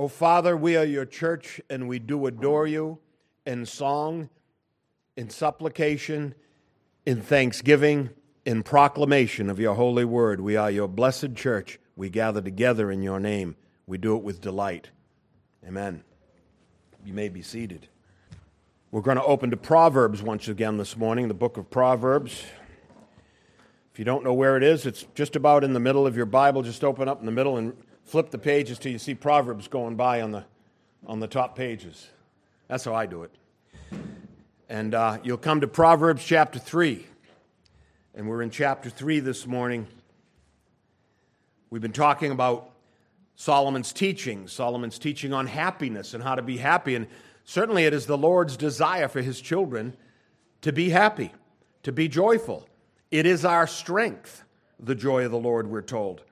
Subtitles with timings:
[0.00, 3.00] Oh, Father, we are your church and we do adore you
[3.44, 4.30] in song,
[5.14, 6.34] in supplication,
[7.04, 8.08] in thanksgiving,
[8.46, 10.40] in proclamation of your holy word.
[10.40, 11.78] We are your blessed church.
[11.96, 13.56] We gather together in your name.
[13.86, 14.88] We do it with delight.
[15.68, 16.02] Amen.
[17.04, 17.86] You may be seated.
[18.92, 22.42] We're going to open to Proverbs once again this morning, the book of Proverbs.
[23.92, 26.24] If you don't know where it is, it's just about in the middle of your
[26.24, 26.62] Bible.
[26.62, 27.76] Just open up in the middle and
[28.10, 30.44] flip the pages till you see Proverbs going by on the,
[31.06, 32.08] on the top pages.
[32.66, 33.30] That's how I do it.
[34.68, 37.06] And uh, you'll come to Proverbs chapter 3.
[38.16, 39.86] And we're in chapter 3 this morning.
[41.70, 42.72] We've been talking about
[43.36, 46.96] Solomon's teaching, Solomon's teaching on happiness and how to be happy.
[46.96, 47.06] And
[47.44, 49.96] certainly it is the Lord's desire for his children
[50.62, 51.32] to be happy,
[51.84, 52.66] to be joyful.
[53.12, 54.42] It is our strength,
[54.80, 56.24] the joy of the Lord, we're told.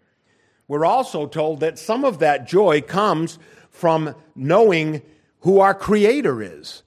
[0.68, 3.38] We're also told that some of that joy comes
[3.70, 5.02] from knowing
[5.40, 6.82] who our Creator is,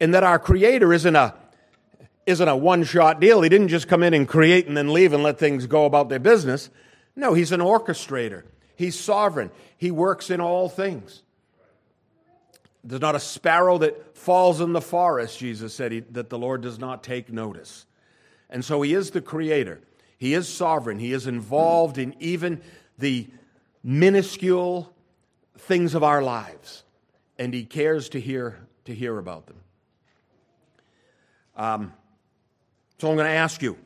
[0.00, 1.34] and that our Creator isn't a
[2.24, 3.42] isn't a one shot deal.
[3.42, 6.08] He didn't just come in and create and then leave and let things go about
[6.08, 6.70] their business.
[7.14, 8.44] No, He's an orchestrator.
[8.74, 9.50] He's sovereign.
[9.78, 11.22] He works in all things.
[12.84, 16.60] There's not a sparrow that falls in the forest, Jesus said, he, that the Lord
[16.60, 17.86] does not take notice.
[18.48, 19.80] And so He is the Creator.
[20.18, 20.98] He is sovereign.
[20.98, 22.60] He is involved in even
[22.98, 23.28] the
[23.82, 24.92] minuscule
[25.58, 26.84] things of our lives,
[27.38, 29.56] and He cares to hear, to hear about them.
[31.56, 31.92] Um,
[32.98, 33.78] so I'm going to ask you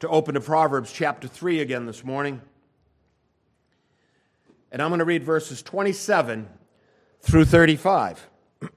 [0.00, 2.40] to open to Proverbs chapter 3 again this morning.
[4.70, 6.48] And I'm going to read verses 27
[7.20, 8.28] through 35.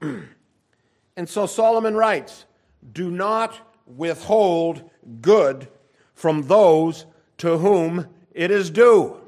[1.16, 2.44] and so Solomon writes
[2.92, 4.88] Do not withhold
[5.20, 5.68] good
[6.14, 7.06] from those
[7.38, 9.21] to whom it is due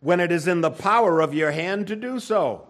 [0.00, 2.68] when it is in the power of your hand to do so.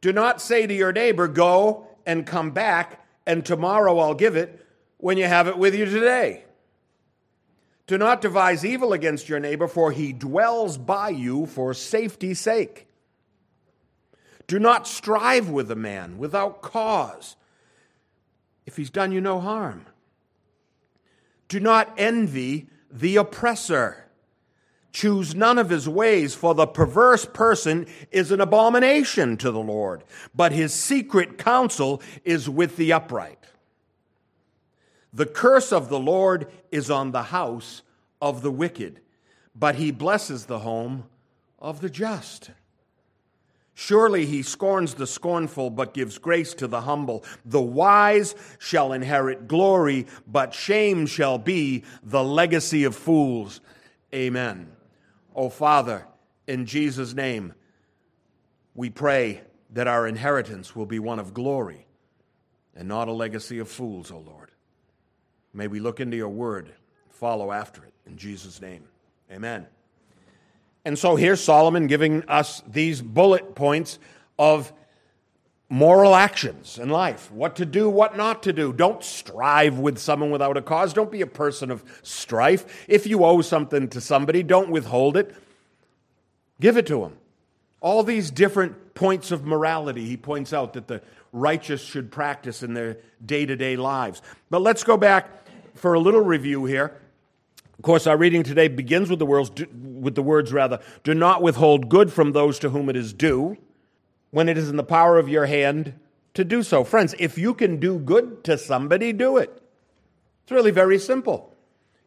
[0.00, 4.66] Do not say to your neighbor, Go and come back, and tomorrow I'll give it,
[4.98, 6.44] when you have it with you today.
[7.86, 12.86] Do not devise evil against your neighbor, for he dwells by you for safety's sake.
[14.46, 17.36] Do not strive with a man without cause,
[18.66, 19.86] if he's done you no harm.
[21.48, 24.06] Do not envy the oppressor
[24.92, 30.04] Choose none of his ways, for the perverse person is an abomination to the Lord,
[30.34, 33.38] but his secret counsel is with the upright.
[35.12, 37.82] The curse of the Lord is on the house
[38.20, 39.00] of the wicked,
[39.54, 41.04] but he blesses the home
[41.58, 42.50] of the just.
[43.74, 47.24] Surely he scorns the scornful, but gives grace to the humble.
[47.46, 53.62] The wise shall inherit glory, but shame shall be the legacy of fools.
[54.14, 54.70] Amen.
[55.34, 56.06] Oh, Father,
[56.46, 57.54] in Jesus' name,
[58.74, 61.86] we pray that our inheritance will be one of glory
[62.74, 64.50] and not a legacy of fools, O oh Lord.
[65.54, 66.72] May we look into your word,
[67.10, 67.92] follow after it.
[68.06, 68.84] In Jesus' name,
[69.30, 69.66] amen.
[70.84, 73.98] And so here's Solomon giving us these bullet points
[74.38, 74.72] of
[75.72, 78.74] moral actions in life what to do, what not to do.
[78.74, 80.92] Don't strive with someone without a cause.
[80.92, 82.84] Don't be a person of strife.
[82.88, 85.34] If you owe something to somebody, don't withhold it,
[86.60, 87.16] give it to them.
[87.80, 91.00] All these different points of morality, he points out that the
[91.32, 94.20] righteous should practice in their day to day lives.
[94.50, 95.30] But let's go back
[95.74, 97.00] for a little review here.
[97.78, 101.40] Of course, our reading today begins with the words, with the words rather, do not
[101.40, 103.56] withhold good from those to whom it is due
[104.32, 105.94] when it is in the power of your hand
[106.34, 106.82] to do so.
[106.82, 109.62] Friends, if you can do good to somebody, do it.
[110.42, 111.54] It's really very simple.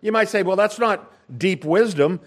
[0.02, 2.20] You might say, well, that's not deep wisdom.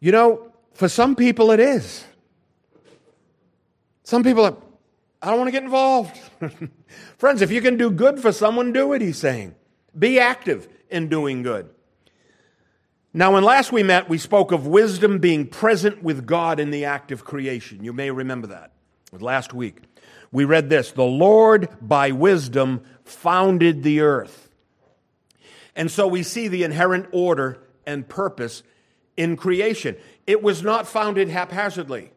[0.00, 2.04] You know, for some people it is.
[4.02, 4.56] Some people are,
[5.22, 6.16] I don't want to get involved.
[7.18, 9.54] Friends, if you can do good for someone, do it, he's saying.
[9.98, 11.70] Be active in doing good.
[13.16, 16.84] Now, when last we met, we spoke of wisdom being present with God in the
[16.84, 17.82] act of creation.
[17.82, 18.72] You may remember that.
[19.10, 19.84] Last week,
[20.30, 24.50] we read this The Lord, by wisdom, founded the earth.
[25.74, 28.62] And so we see the inherent order and purpose
[29.16, 29.96] in creation.
[30.26, 32.12] It was not founded haphazardly.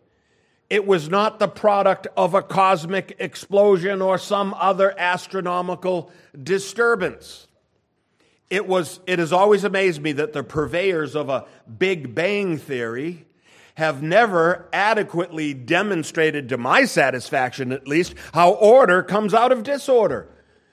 [0.70, 6.12] It was not the product of a cosmic explosion or some other astronomical
[6.44, 7.48] disturbance.
[8.50, 11.46] It, was, it has always amazed me that the purveyors of a
[11.78, 13.26] Big Bang theory
[13.76, 20.28] have never adequately demonstrated, to my satisfaction at least, how order comes out of disorder.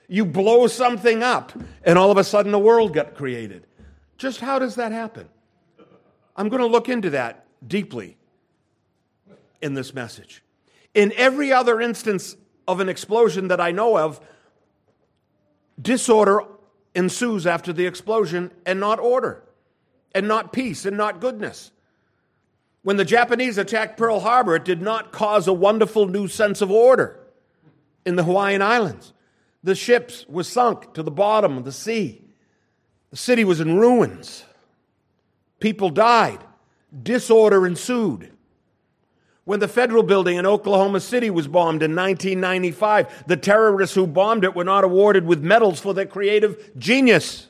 [0.07, 1.53] You blow something up,
[1.83, 3.65] and all of a sudden the world got created.
[4.17, 5.29] Just how does that happen?
[6.35, 8.17] I'm going to look into that deeply.
[9.61, 10.43] in this message.
[10.93, 12.35] In every other instance
[12.67, 14.19] of an explosion that I know of,
[15.81, 16.41] disorder
[16.97, 19.43] ensues after the explosion and not order,
[20.13, 21.71] and not peace, and not goodness.
[22.81, 26.71] When the Japanese attacked Pearl Harbor, it did not cause a wonderful new sense of
[26.71, 27.19] order
[28.05, 29.13] in the Hawaiian Islands.
[29.63, 32.23] The ships were sunk to the bottom of the sea.
[33.11, 34.43] The city was in ruins.
[35.59, 36.39] People died.
[37.03, 38.31] Disorder ensued.
[39.47, 44.43] When the federal building in Oklahoma City was bombed in 1995, the terrorists who bombed
[44.43, 47.47] it were not awarded with medals for their creative genius.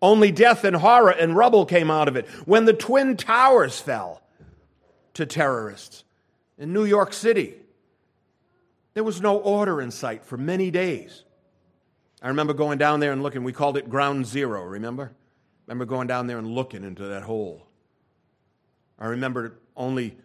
[0.00, 2.28] Only death and horror and rubble came out of it.
[2.46, 4.22] When the Twin Towers fell
[5.14, 6.04] to terrorists
[6.56, 7.56] in New York City,
[8.94, 11.24] there was no order in sight for many days.
[12.22, 13.42] I remember going down there and looking.
[13.42, 15.10] We called it Ground Zero, remember?
[15.66, 17.66] remember going down there and looking into that hole.
[19.00, 20.16] I remember only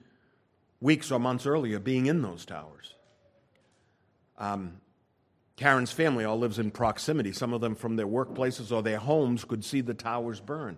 [0.80, 2.94] weeks or months earlier being in those towers.
[4.38, 4.82] Um,
[5.56, 7.32] Karen's family all lives in proximity.
[7.32, 10.78] Some of them from their workplaces or their homes could see the towers burn.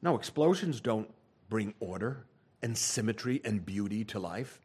[0.00, 1.10] No, explosions don't
[1.48, 2.24] bring order
[2.62, 4.60] and symmetry and beauty to life.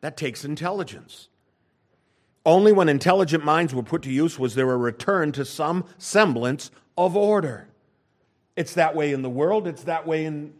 [0.00, 1.28] That takes intelligence.
[2.46, 6.70] Only when intelligent minds were put to use was there a return to some semblance
[6.96, 7.68] of order.
[8.56, 10.54] It's that way in the world, it's that way in,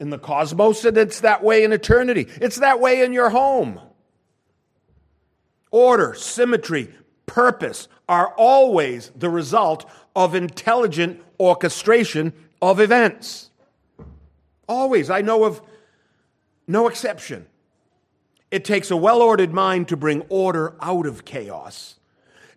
[0.00, 2.26] in the cosmos, and it's that way in eternity.
[2.40, 3.78] It's that way in your home.
[5.70, 6.92] Order, symmetry,
[7.26, 13.50] purpose are always the result of intelligent orchestration of events.
[14.68, 15.10] Always.
[15.10, 15.60] I know of
[16.66, 17.46] no exception.
[18.50, 21.96] It takes a well ordered mind to bring order out of chaos.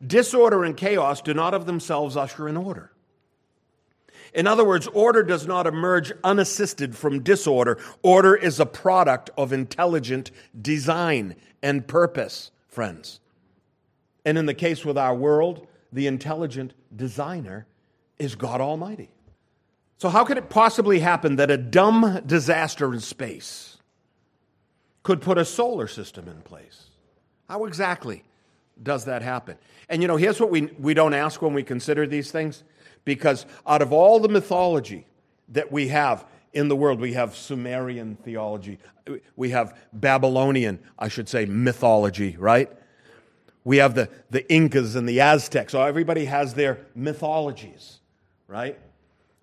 [0.05, 2.92] Disorder and chaos do not of themselves usher in order.
[4.33, 7.77] In other words, order does not emerge unassisted from disorder.
[8.01, 13.19] Order is a product of intelligent design and purpose, friends.
[14.25, 17.67] And in the case with our world, the intelligent designer
[18.17, 19.11] is God Almighty.
[19.97, 23.73] So, how could it possibly happen that a dumb disaster in space,
[25.03, 26.89] could put a solar system in place.
[27.47, 28.23] How exactly
[28.81, 29.57] does that happen?
[29.89, 32.63] And you know, here's what we, we don't ask when we consider these things
[33.05, 35.05] because out of all the mythology
[35.49, 38.79] that we have in the world, we have Sumerian theology,
[39.35, 42.71] we have Babylonian, I should say, mythology, right?
[43.63, 45.71] We have the, the Incas and the Aztecs.
[45.71, 47.99] So everybody has their mythologies,
[48.47, 48.77] right?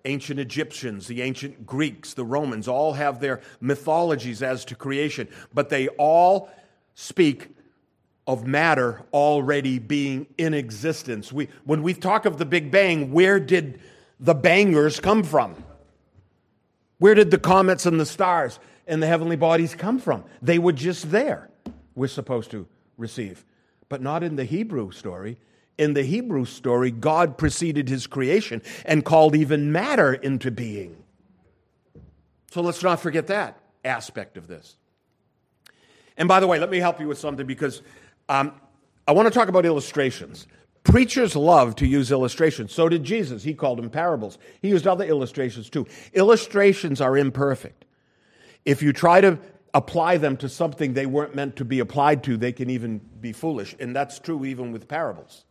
[0.05, 5.69] ancient Egyptians, the ancient Greeks, the Romans all have their mythologies as to creation, but
[5.69, 6.49] they all
[6.95, 7.49] speak
[8.31, 11.31] of matter already being in existence.
[11.31, 13.79] We, when we talk of the Big Bang, where did
[14.19, 15.63] the bangers come from?
[16.97, 20.23] Where did the comets and the stars and the heavenly bodies come from?
[20.41, 21.49] They were just there,
[21.95, 22.67] we're supposed to
[22.97, 23.45] receive.
[23.89, 25.37] But not in the Hebrew story
[25.81, 30.95] in the Hebrew story, God preceded his creation and called even matter into being.
[32.51, 34.75] So let's not forget that aspect of this.
[36.17, 37.81] And by the way, let me help you with something because
[38.29, 38.53] um,
[39.07, 40.47] I want to talk about illustrations.
[40.83, 42.73] Preachers love to use illustrations.
[42.73, 43.43] So did Jesus.
[43.43, 44.37] He called them parables.
[44.61, 45.87] He used other illustrations too.
[46.13, 47.85] Illustrations are imperfect.
[48.65, 49.39] If you try to
[49.73, 53.31] apply them to something they weren't meant to be applied to, they can even be
[53.31, 53.75] foolish.
[53.79, 55.45] And that's true even with parables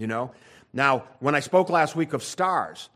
[0.00, 0.32] you know?
[0.72, 2.88] Now, when I spoke last week of stars,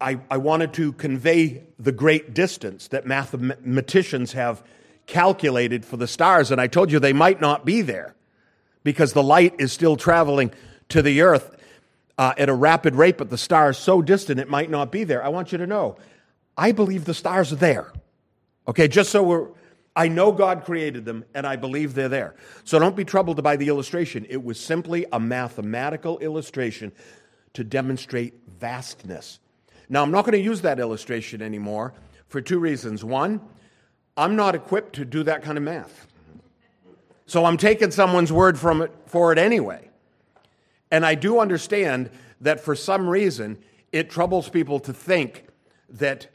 [0.00, 4.62] I, I wanted to convey the great distance that mathematicians have
[5.06, 8.14] calculated for the stars, and I told you they might not be there
[8.82, 10.52] because the light is still traveling
[10.90, 11.56] to the earth
[12.18, 15.04] uh, at a rapid rate, but the star is so distant it might not be
[15.04, 15.24] there.
[15.24, 15.96] I want you to know,
[16.56, 17.92] I believe the stars are there.
[18.68, 19.48] Okay, just so we're
[19.96, 22.34] I know God created them, and I believe they're there.
[22.64, 24.26] So don't be troubled by the illustration.
[24.28, 26.92] It was simply a mathematical illustration
[27.54, 29.40] to demonstrate vastness.
[29.88, 31.94] Now, I'm not going to use that illustration anymore
[32.28, 33.02] for two reasons.
[33.02, 33.40] One,
[34.16, 36.06] I'm not equipped to do that kind of math.
[37.26, 39.90] So I'm taking someone's word from it, for it anyway.
[40.90, 43.58] And I do understand that for some reason,
[43.92, 45.46] it troubles people to think
[45.88, 46.28] that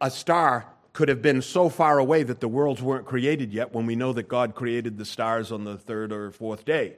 [0.00, 3.86] a star could have been so far away that the worlds weren't created yet when
[3.86, 6.96] we know that God created the stars on the third or fourth day.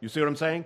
[0.00, 0.64] You see what I'm saying?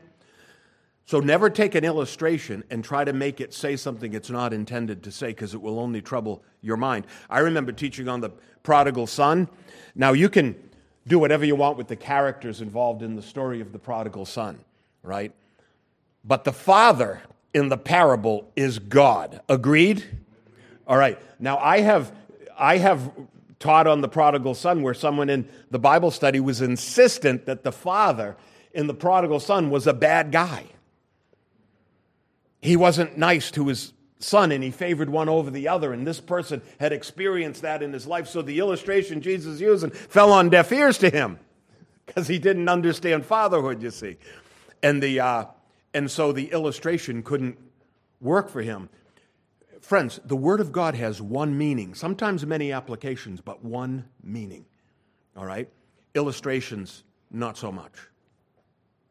[1.06, 5.02] So never take an illustration and try to make it say something it's not intended
[5.02, 7.06] to say because it will only trouble your mind.
[7.28, 8.30] I remember teaching on the
[8.62, 9.48] prodigal son.
[9.94, 10.56] Now you can
[11.06, 14.58] do whatever you want with the characters involved in the story of the prodigal son,
[15.02, 15.32] right?
[16.24, 17.20] But the father
[17.52, 19.42] in the parable is God.
[19.48, 20.04] Agreed?
[20.86, 21.18] All right.
[21.38, 22.12] Now I have
[22.58, 23.12] I have
[23.58, 27.72] taught on the prodigal son, where someone in the Bible study was insistent that the
[27.72, 28.36] father
[28.72, 30.64] in the prodigal son was a bad guy.
[32.64, 36.18] He wasn't nice to his son and he favored one over the other, and this
[36.18, 38.26] person had experienced that in his life.
[38.26, 41.38] So the illustration Jesus using fell on deaf ears to him
[42.06, 44.16] because he didn't understand fatherhood, you see.
[44.82, 45.44] And, the, uh,
[45.92, 47.58] and so the illustration couldn't
[48.22, 48.88] work for him.
[49.82, 54.64] Friends, the Word of God has one meaning, sometimes many applications, but one meaning.
[55.36, 55.68] All right?
[56.14, 57.92] Illustrations, not so much.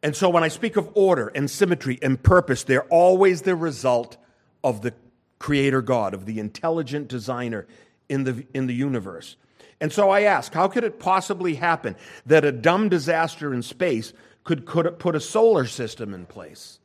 [0.03, 4.17] And so when I speak of order and symmetry and purpose, they're always the result
[4.63, 4.93] of the
[5.39, 7.65] Creator God, of the intelligent designer
[8.09, 9.37] in the, in the universe.
[9.81, 11.95] And so I ask, how could it possibly happen
[12.25, 16.79] that a dumb disaster in space could, could put a solar system in place?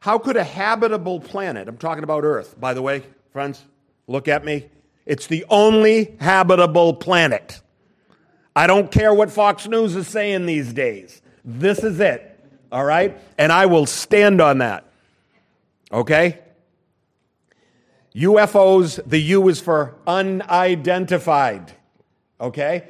[0.00, 3.62] How could a habitable planet, I'm talking about Earth, by the way, friends,
[4.06, 4.68] look at me.
[5.04, 7.60] It's the only habitable planet.
[8.54, 11.22] I don't care what Fox News is saying these days.
[11.44, 12.35] This is it,
[12.76, 13.18] all right?
[13.38, 14.84] And I will stand on that,
[15.90, 16.40] okay?
[18.14, 21.72] UFOs, the U is for unidentified.
[22.38, 22.88] Okay?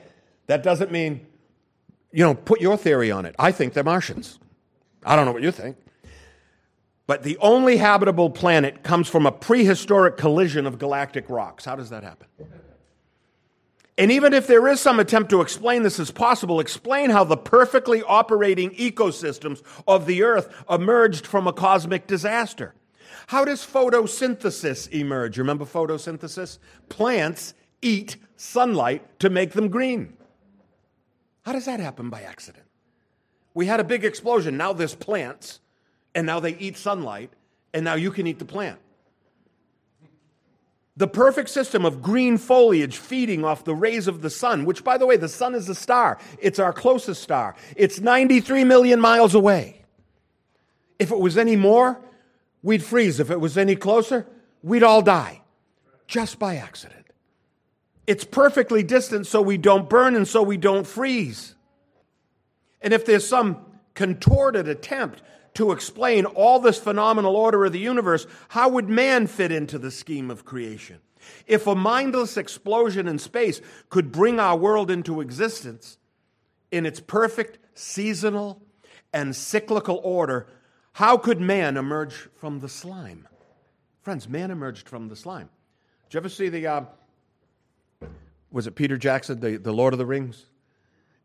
[0.49, 1.25] That doesn't mean,
[2.11, 3.37] you know, put your theory on it.
[3.39, 4.41] I think they're Martians.
[5.05, 5.77] I don't know what you think.
[7.07, 11.65] But the only habitable planet comes from a prehistoric collision of galactic rocks.
[11.65, 12.27] How does that happen?
[13.99, 17.37] And even if there is some attempt to explain this as possible, explain how the
[17.37, 22.75] perfectly operating ecosystems of the Earth emerged from a cosmic disaster.
[23.29, 25.39] How does photosynthesis emerge?
[25.39, 26.59] Remember photosynthesis?
[26.91, 30.13] Plants eat sunlight to make them green.
[31.43, 32.65] How does that happen by accident?
[33.55, 34.59] We had a big explosion.
[34.59, 35.61] Now there's plants,
[36.15, 37.33] and now they eat sunlight,
[37.73, 38.79] and now you can eat the plant.
[40.97, 44.97] The perfect system of green foliage feeding off the rays of the sun, which, by
[44.97, 46.19] the way, the sun is a star.
[46.39, 47.55] It's our closest star.
[47.77, 49.83] It's 93 million miles away.
[50.99, 52.01] If it was any more,
[52.63, 53.21] we'd freeze.
[53.21, 54.27] If it was any closer,
[54.63, 55.43] we'd all die
[56.07, 57.05] just by accident.
[58.07, 61.55] It's perfectly distant so we don't burn and so we don't freeze.
[62.81, 65.23] And if there's some contorted attempt
[65.57, 69.91] to explain all this phenomenal order of the universe, how would man fit into the
[69.91, 70.99] scheme of creation?
[71.47, 75.99] If a mindless explosion in space could bring our world into existence
[76.71, 78.63] in its perfect seasonal
[79.13, 80.47] and cyclical order,
[80.93, 83.27] how could man emerge from the slime?
[84.03, 85.49] Friends, man emerged from the slime.
[86.09, 86.85] Did you ever see the uh,
[88.53, 90.47] was it Peter Jackson, the, the Lord of the Rings?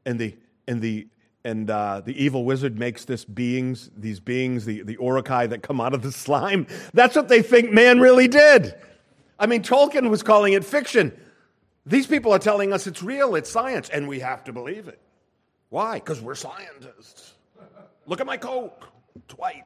[0.06, 0.36] And the
[0.68, 1.08] and the
[1.44, 5.82] and uh, the evil wizard makes this beings, these beings, the, the Uruk-hai that come
[5.82, 6.68] out of the slime.
[6.94, 8.76] That's what they think man really did.
[9.40, 11.20] I mean, Tolkien was calling it fiction.
[11.86, 15.00] These people are telling us it's real, it's science, and we have to believe it.
[15.70, 15.96] Why?
[15.96, 17.34] Because we're scientists.
[18.06, 18.74] Look at my coat.
[19.16, 19.64] It's white.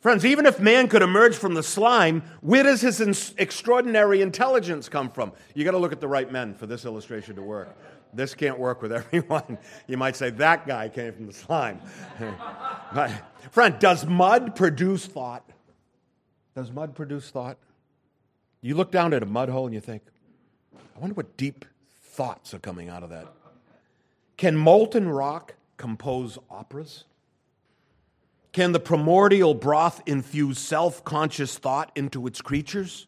[0.00, 5.10] Friends, even if man could emerge from the slime, where does his extraordinary intelligence come
[5.10, 5.32] from?
[5.54, 7.76] You got to look at the right men for this illustration to work.
[8.12, 9.58] This can't work with everyone.
[9.86, 11.80] You might say that guy came from the slime.
[12.94, 13.12] but,
[13.50, 15.48] friend, does mud produce thought?
[16.54, 17.58] Does mud produce thought?
[18.60, 20.02] You look down at a mud hole and you think,
[20.74, 21.64] I wonder what deep
[22.02, 23.26] thoughts are coming out of that.
[24.36, 27.04] Can molten rock compose operas?
[28.52, 33.06] Can the primordial broth infuse self conscious thought into its creatures?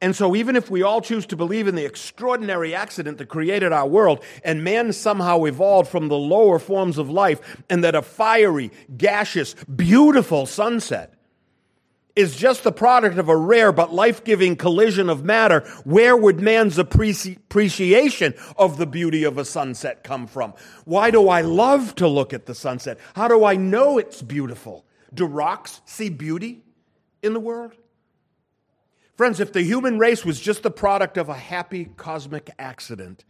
[0.00, 3.72] And so, even if we all choose to believe in the extraordinary accident that created
[3.72, 8.02] our world, and man somehow evolved from the lower forms of life, and that a
[8.02, 11.14] fiery, gaseous, beautiful sunset
[12.14, 16.40] is just the product of a rare but life giving collision of matter, where would
[16.40, 20.52] man's appreciation of the beauty of a sunset come from?
[20.84, 22.98] Why do I love to look at the sunset?
[23.14, 24.84] How do I know it's beautiful?
[25.14, 26.62] Do rocks see beauty
[27.22, 27.72] in the world?
[29.18, 33.24] Friends, if the human race was just the product of a happy cosmic accident,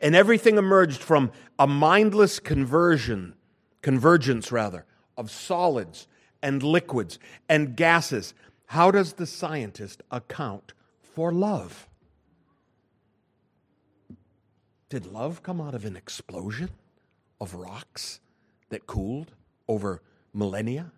[0.00, 1.30] and everything emerged from
[1.60, 3.36] a mindless conversion,
[3.80, 4.84] convergence rather,
[5.16, 6.08] of solids
[6.42, 8.34] and liquids and gases.
[8.66, 11.88] How does the scientist account for love?
[14.88, 16.70] Did love come out of an explosion
[17.40, 18.18] of rocks
[18.70, 19.34] that cooled
[19.68, 20.02] over
[20.34, 20.90] millennia?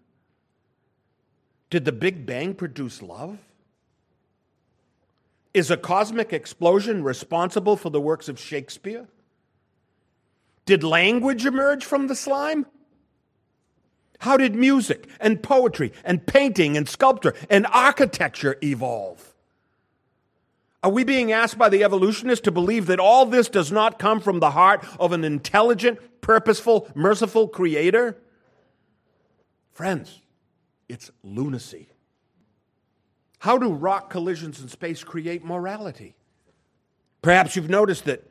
[1.68, 3.38] Did the Big Bang produce love?
[5.52, 9.09] Is a cosmic explosion responsible for the works of Shakespeare?
[10.64, 12.66] Did language emerge from the slime?
[14.21, 19.35] How did music and poetry and painting and sculpture and architecture evolve?
[20.83, 24.21] Are we being asked by the evolutionists to believe that all this does not come
[24.21, 28.16] from the heart of an intelligent, purposeful, merciful creator?
[29.73, 30.21] Friends,
[30.88, 31.89] it's lunacy.
[33.40, 36.14] How do rock collisions in space create morality?
[37.23, 38.30] Perhaps you've noticed that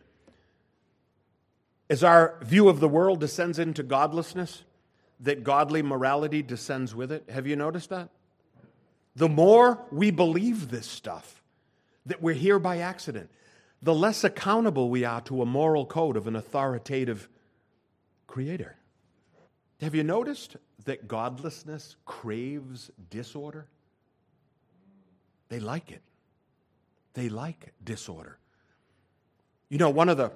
[1.89, 4.63] as our view of the world descends into godlessness,
[5.19, 7.23] that godly morality descends with it.
[7.29, 8.09] Have you noticed that?
[9.15, 11.41] The more we believe this stuff,
[12.05, 13.31] that we're here by accident,
[13.81, 17.27] the less accountable we are to a moral code of an authoritative
[18.27, 18.75] creator.
[19.81, 23.65] Have you noticed that godlessness craves disorder?
[25.49, 26.01] They like it.
[27.13, 28.37] They like disorder.
[29.67, 30.31] You know, one of the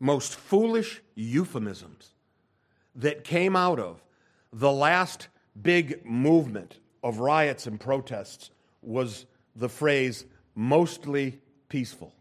[0.00, 2.10] most foolish euphemisms
[2.94, 4.02] that came out of
[4.52, 5.28] the last
[5.60, 8.50] big movement of riots and protests
[8.82, 9.26] was
[9.56, 12.12] the phrase mostly peaceful.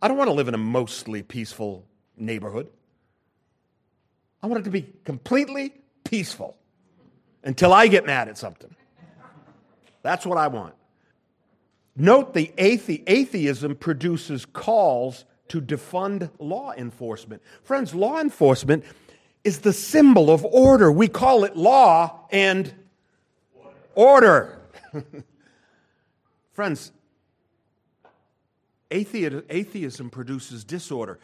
[0.00, 1.84] I don't want to live in a mostly peaceful
[2.16, 2.68] neighborhood.
[4.42, 6.57] I want it to be completely peaceful
[7.42, 8.74] until I get mad at something.
[10.02, 10.74] That's what I want.
[11.96, 17.42] Note the athe- atheism produces calls to defund law enforcement.
[17.62, 18.84] Friends, law enforcement
[19.44, 20.92] is the symbol of order.
[20.92, 22.72] We call it law and
[23.94, 24.60] order.
[26.52, 26.92] Friends,
[28.90, 31.18] atheism produces disorder.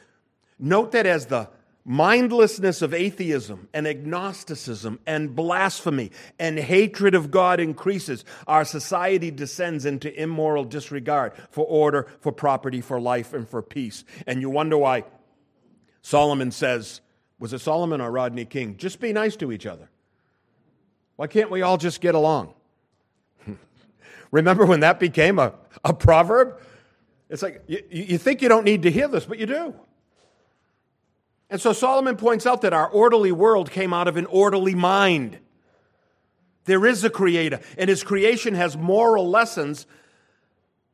[0.59, 1.49] Note that as the
[1.84, 9.84] mindlessness of atheism and agnosticism and blasphemy and hatred of God increases, our society descends
[9.84, 14.04] into immoral disregard for order, for property, for life, and for peace.
[14.26, 15.04] And you wonder why
[16.00, 17.00] Solomon says,
[17.38, 18.76] was it Solomon or Rodney King?
[18.76, 19.90] Just be nice to each other.
[21.16, 22.54] Why can't we all just get along?
[24.30, 25.52] Remember when that became a,
[25.84, 26.60] a proverb?
[27.28, 29.74] It's like you, you think you don't need to hear this, but you do.
[31.50, 35.38] And so Solomon points out that our orderly world came out of an orderly mind.
[36.64, 39.87] There is a creator, and his creation has moral lessons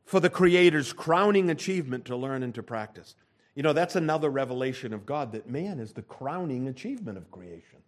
[0.03, 3.15] for the creator's crowning achievement to learn and to practice.
[3.55, 7.79] You know, that's another revelation of God that man is the crowning achievement of creation.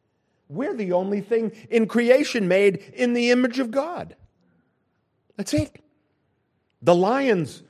[0.47, 4.15] We're the only thing in creation made in the image of God.
[5.36, 5.84] That's it.
[6.82, 7.63] The lions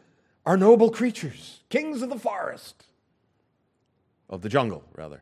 [0.46, 2.86] are noble creatures, kings of the forest
[4.34, 5.22] of the jungle, rather,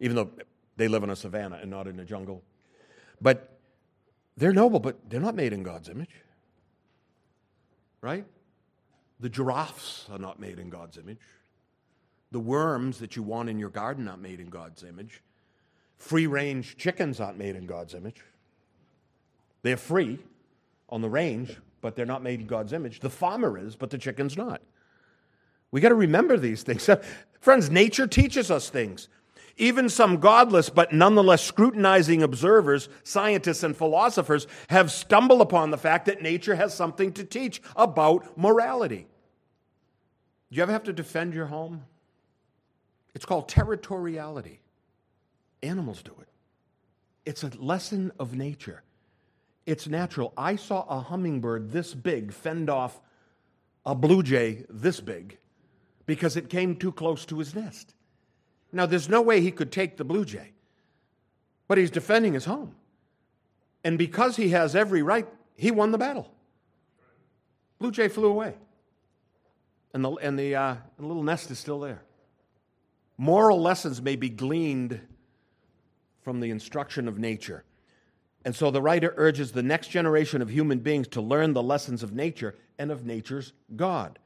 [0.00, 0.30] even though
[0.76, 2.42] they live in a savanna and not in a jungle.
[3.20, 3.56] But
[4.36, 6.10] they're noble, but they're not made in God's image.
[8.00, 8.24] Right?
[9.20, 11.22] The giraffes are not made in God's image.
[12.32, 15.22] The worms that you want in your garden are not made in God's image.
[15.96, 18.24] Free range chickens aren't made in God's image.
[19.62, 20.18] They're free
[20.88, 22.98] on the range, but they're not made in God's image.
[22.98, 24.62] The farmer is, but the chicken's not.
[25.70, 26.88] We got to remember these things.
[27.40, 29.08] Friends, nature teaches us things.
[29.56, 36.06] Even some godless but nonetheless scrutinizing observers, scientists, and philosophers have stumbled upon the fact
[36.06, 39.06] that nature has something to teach about morality.
[40.50, 41.84] Do you ever have to defend your home?
[43.14, 44.58] It's called territoriality.
[45.62, 46.28] Animals do it.
[47.26, 48.82] It's a lesson of nature.
[49.66, 50.32] It's natural.
[50.36, 53.00] I saw a hummingbird this big fend off
[53.84, 55.36] a blue jay this big
[56.08, 57.94] because it came too close to his nest.
[58.72, 60.52] Now, there's no way he could take the blue jay,
[61.68, 62.74] but he's defending his home.
[63.84, 66.32] And because he has every right, he won the battle.
[67.78, 68.54] Blue jay flew away,
[69.92, 72.02] and the, and the, uh, the little nest is still there.
[73.18, 74.98] Moral lessons may be gleaned
[76.22, 77.64] from the instruction of nature.
[78.46, 82.02] And so the writer urges the next generation of human beings to learn the lessons
[82.02, 84.18] of nature and of nature's God.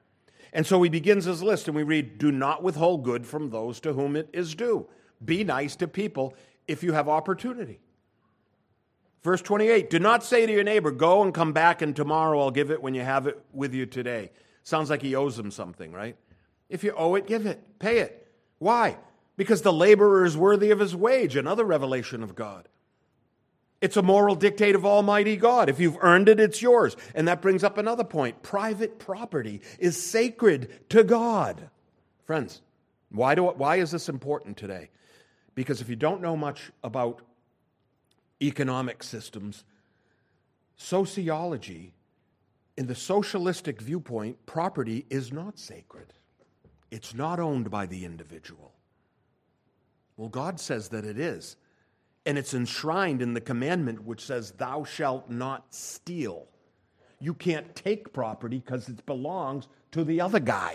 [0.52, 3.80] And so he begins his list and we read, Do not withhold good from those
[3.80, 4.86] to whom it is due.
[5.24, 6.34] Be nice to people
[6.68, 7.80] if you have opportunity.
[9.22, 12.50] Verse 28 Do not say to your neighbor, Go and come back, and tomorrow I'll
[12.50, 14.30] give it when you have it with you today.
[14.64, 16.16] Sounds like he owes them something, right?
[16.68, 18.26] If you owe it, give it, pay it.
[18.58, 18.96] Why?
[19.36, 22.68] Because the laborer is worthy of his wage, another revelation of God.
[23.82, 25.68] It's a moral dictate of Almighty God.
[25.68, 26.96] If you've earned it, it's yours.
[27.16, 28.40] And that brings up another point.
[28.42, 31.68] Private property is sacred to God.
[32.24, 32.62] Friends,
[33.10, 34.88] why, do, why is this important today?
[35.56, 37.22] Because if you don't know much about
[38.40, 39.64] economic systems,
[40.76, 41.92] sociology,
[42.76, 46.12] in the socialistic viewpoint, property is not sacred.
[46.92, 48.72] It's not owned by the individual.
[50.16, 51.56] Well, God says that it is.
[52.24, 56.46] And it's enshrined in the commandment which says, Thou shalt not steal.
[57.20, 60.74] you can't take property because it belongs to the other guy.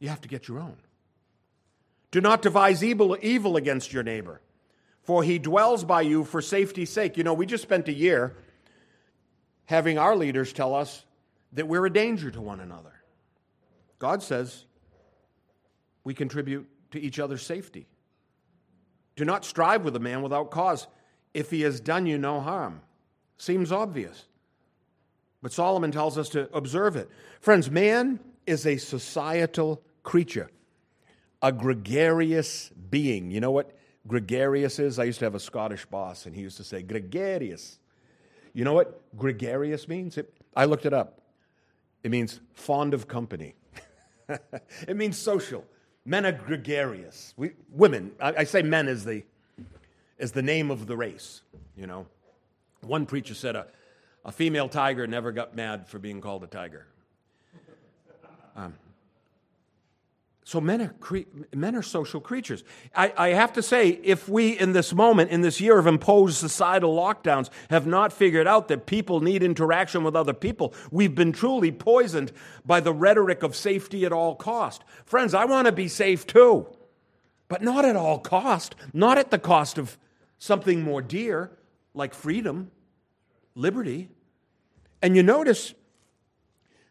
[0.00, 0.76] You have to get your own.
[2.10, 4.40] Do not devise evil, evil against your neighbor,
[5.04, 7.16] for he dwells by you for safety's sake.
[7.16, 8.34] You know, we just spent a year
[9.66, 11.04] having our leaders tell us
[11.52, 12.92] that we're a danger to one another.
[14.00, 14.64] God says
[16.02, 17.86] we contribute to each other's safety.
[19.16, 20.86] Do not strive with a man without cause
[21.34, 22.80] if he has done you no harm.
[23.36, 24.26] Seems obvious.
[25.42, 27.10] But Solomon tells us to observe it.
[27.40, 30.50] Friends, man is a societal creature,
[31.42, 33.30] a gregarious being.
[33.30, 34.98] You know what gregarious is?
[34.98, 37.78] I used to have a Scottish boss, and he used to say, gregarious.
[38.52, 40.18] You know what gregarious means?
[40.18, 41.20] It, I looked it up.
[42.02, 43.54] It means fond of company,
[44.28, 45.64] it means social.
[46.04, 47.32] Men are gregarious.
[47.36, 49.22] We, women, I, I say men as the,
[50.18, 51.42] as the name of the race,
[51.76, 52.06] you know.
[52.80, 53.66] One preacher said a,
[54.24, 56.86] a female tiger never got mad for being called a tiger.
[58.56, 58.74] Um,
[60.44, 61.20] so men are, cre-
[61.54, 62.64] men are social creatures.
[62.94, 66.36] I, I, have to say, if we in this moment, in this year of imposed
[66.36, 71.32] societal lockdowns, have not figured out that people need interaction with other people, we've been
[71.32, 72.32] truly poisoned
[72.66, 74.82] by the rhetoric of safety at all cost.
[75.04, 76.66] Friends, I want to be safe too,
[77.48, 79.96] but not at all cost, not at the cost of
[80.38, 81.52] something more dear
[81.94, 82.72] like freedom,
[83.54, 84.08] liberty.
[85.00, 85.74] And you notice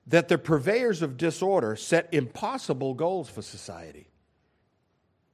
[0.07, 4.07] that the purveyors of disorder set impossible goals for society.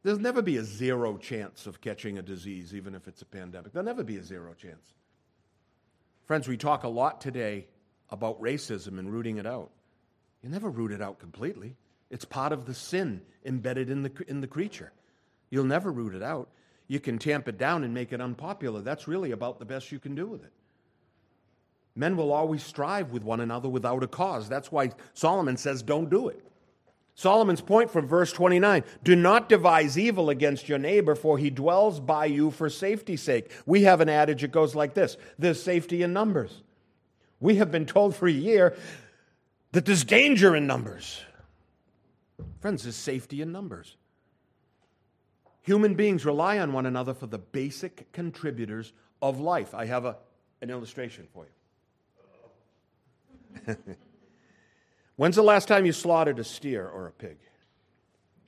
[0.04, 3.74] There'll never be a zero chance of catching a disease, even if it's a pandemic.
[3.74, 4.94] There'll never be a zero chance.
[6.26, 7.68] Friends, we talk a lot today
[8.10, 9.72] about racism and rooting it out.
[10.44, 11.76] You never root it out completely.
[12.10, 14.92] It's part of the sin embedded in the, in the creature.
[15.50, 16.50] You'll never root it out.
[16.88, 18.82] You can tamp it down and make it unpopular.
[18.82, 20.54] That's really about the best you can do with it.
[21.98, 24.48] Men will always strive with one another without a cause.
[24.48, 26.44] That's why Solomon says, don't do it.
[27.16, 32.00] Solomon's point from verse 29 do not devise evil against your neighbor, for he dwells
[32.00, 33.52] by you for safety's sake.
[33.66, 36.62] We have an adage that goes like this there's safety in numbers.
[37.40, 38.78] We have been told for a year
[39.72, 41.20] that there's danger in numbers.
[42.60, 43.96] Friends, there's safety in numbers.
[45.64, 49.74] Human beings rely on one another for the basic contributors of life.
[49.74, 50.18] I have a,
[50.62, 51.50] an illustration for you.
[55.16, 57.38] When's the last time you slaughtered a steer or a pig?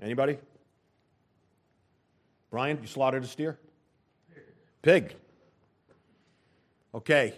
[0.02, 0.38] Anybody?
[2.52, 3.60] Brian, you slaughtered a steer?
[4.82, 5.16] Pig.
[6.94, 7.34] Okay.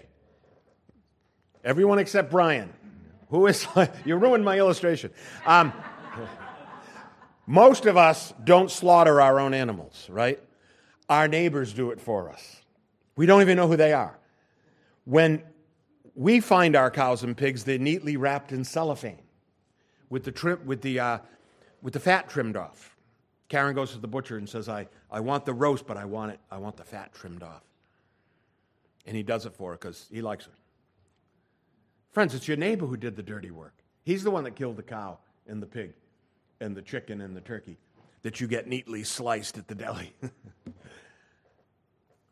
[1.64, 2.72] Everyone except Brian.
[3.30, 3.66] Who is,
[4.06, 5.12] you ruined my illustration.
[5.46, 5.74] Um,
[7.48, 10.40] most of us don't slaughter our own animals, right?
[11.10, 12.62] Our neighbors do it for us.
[13.16, 14.18] We don't even know who they are.
[15.06, 15.44] When
[16.16, 19.22] we find our cows and pigs, they're neatly wrapped in cellophane
[20.10, 21.18] with the, trim, with the, uh,
[21.82, 22.96] with the fat trimmed off.
[23.50, 26.34] Karen goes to the butcher and says, I, I want the roast, but I want,
[26.34, 27.64] it, I want the fat trimmed off.
[29.06, 30.52] And he does it for her because he likes her.
[32.12, 33.74] Friends, it's your neighbor who did the dirty work.
[34.04, 35.94] He's the one that killed the cow and the pig
[36.60, 37.78] and the chicken and the turkey
[38.22, 40.14] that you get neatly sliced at the deli.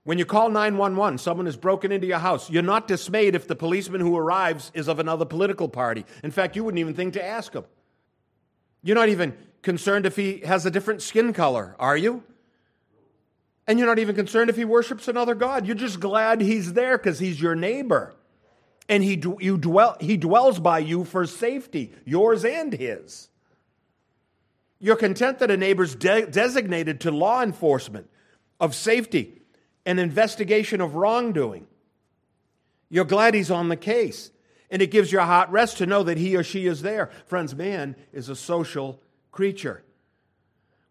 [0.03, 2.49] When you call 911, someone has broken into your house.
[2.49, 6.05] You're not dismayed if the policeman who arrives is of another political party.
[6.23, 7.65] In fact, you wouldn't even think to ask him.
[8.81, 12.23] You're not even concerned if he has a different skin color, are you?
[13.67, 15.67] And you're not even concerned if he worships another God.
[15.67, 18.15] You're just glad he's there because he's your neighbor.
[18.88, 23.29] And he, you dwell, he dwells by you for safety, yours and his.
[24.79, 28.09] You're content that a neighbor's de- designated to law enforcement
[28.59, 29.38] of safety
[29.85, 31.67] an investigation of wrongdoing.
[32.89, 34.31] You're glad he's on the case.
[34.71, 37.09] And it gives your heart rest to know that he or she is there.
[37.25, 39.83] Friends, man is a social creature.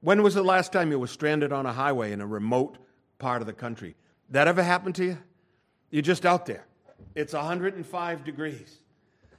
[0.01, 2.79] When was the last time you were stranded on a highway in a remote
[3.19, 3.95] part of the country?
[4.31, 5.19] That ever happened to you?
[5.91, 6.67] You're just out there.
[7.15, 8.79] It's 105 degrees.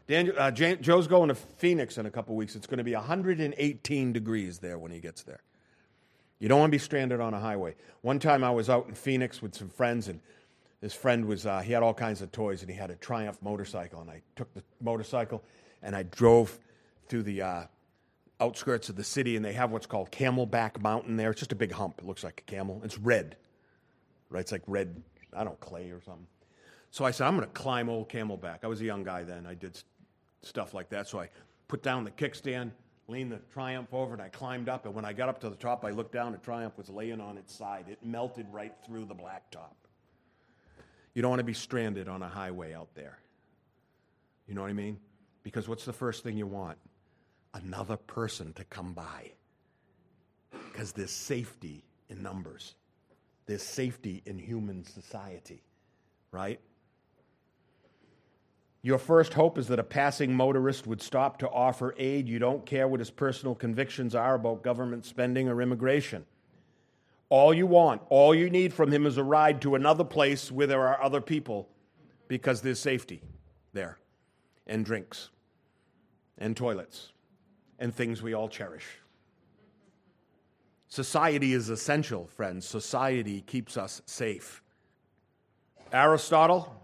[0.07, 2.55] Daniel, uh, Joe's going to Phoenix in a couple weeks.
[2.55, 5.41] It's going to be 118 degrees there when he gets there.
[6.39, 7.75] You don't want to be stranded on a highway.
[8.01, 10.21] One time I was out in Phoenix with some friends, and
[10.81, 13.37] this friend was, uh, he had all kinds of toys, and he had a Triumph
[13.41, 13.99] motorcycle.
[14.01, 15.43] And I took the motorcycle
[15.81, 16.57] and I drove
[17.07, 17.63] through the uh,
[18.39, 21.31] outskirts of the city, and they have what's called Camelback Mountain there.
[21.31, 21.95] It's just a big hump.
[21.99, 22.81] It looks like a camel.
[22.83, 23.35] It's red,
[24.29, 24.41] right?
[24.41, 25.01] It's like red,
[25.33, 26.27] I don't know, clay or something.
[26.91, 28.59] So I said, I'm going to climb old Camelback.
[28.63, 29.45] I was a young guy then.
[29.45, 29.79] I did
[30.41, 31.07] stuff like that.
[31.07, 31.29] So I
[31.67, 32.71] put down the kickstand,
[33.09, 34.85] leaned the Triumph over, and I climbed up.
[34.85, 36.31] And when I got up to the top, I looked down.
[36.31, 37.85] The Triumph was laying on its side.
[37.89, 39.73] It melted right through the blacktop.
[41.13, 43.19] You don't want to be stranded on a highway out there.
[44.47, 44.99] You know what I mean?
[45.43, 46.77] Because what's the first thing you want?
[47.53, 49.31] Another person to come by.
[50.51, 52.75] Because there's safety in numbers,
[53.45, 55.63] there's safety in human society,
[56.31, 56.59] right?
[58.81, 62.29] Your first hope is that a passing motorist would stop to offer aid.
[62.29, 66.25] You don't care what his personal convictions are about government spending or immigration.
[67.27, 70.65] All you want, all you need from him is a ride to another place where
[70.65, 71.67] there are other people
[72.27, 73.21] because there's safety
[73.73, 73.99] there,
[74.65, 75.29] and drinks,
[76.37, 77.11] and toilets,
[77.77, 78.85] and things we all cherish.
[80.87, 82.67] Society is essential, friends.
[82.67, 84.63] Society keeps us safe.
[85.93, 86.78] Aristotle,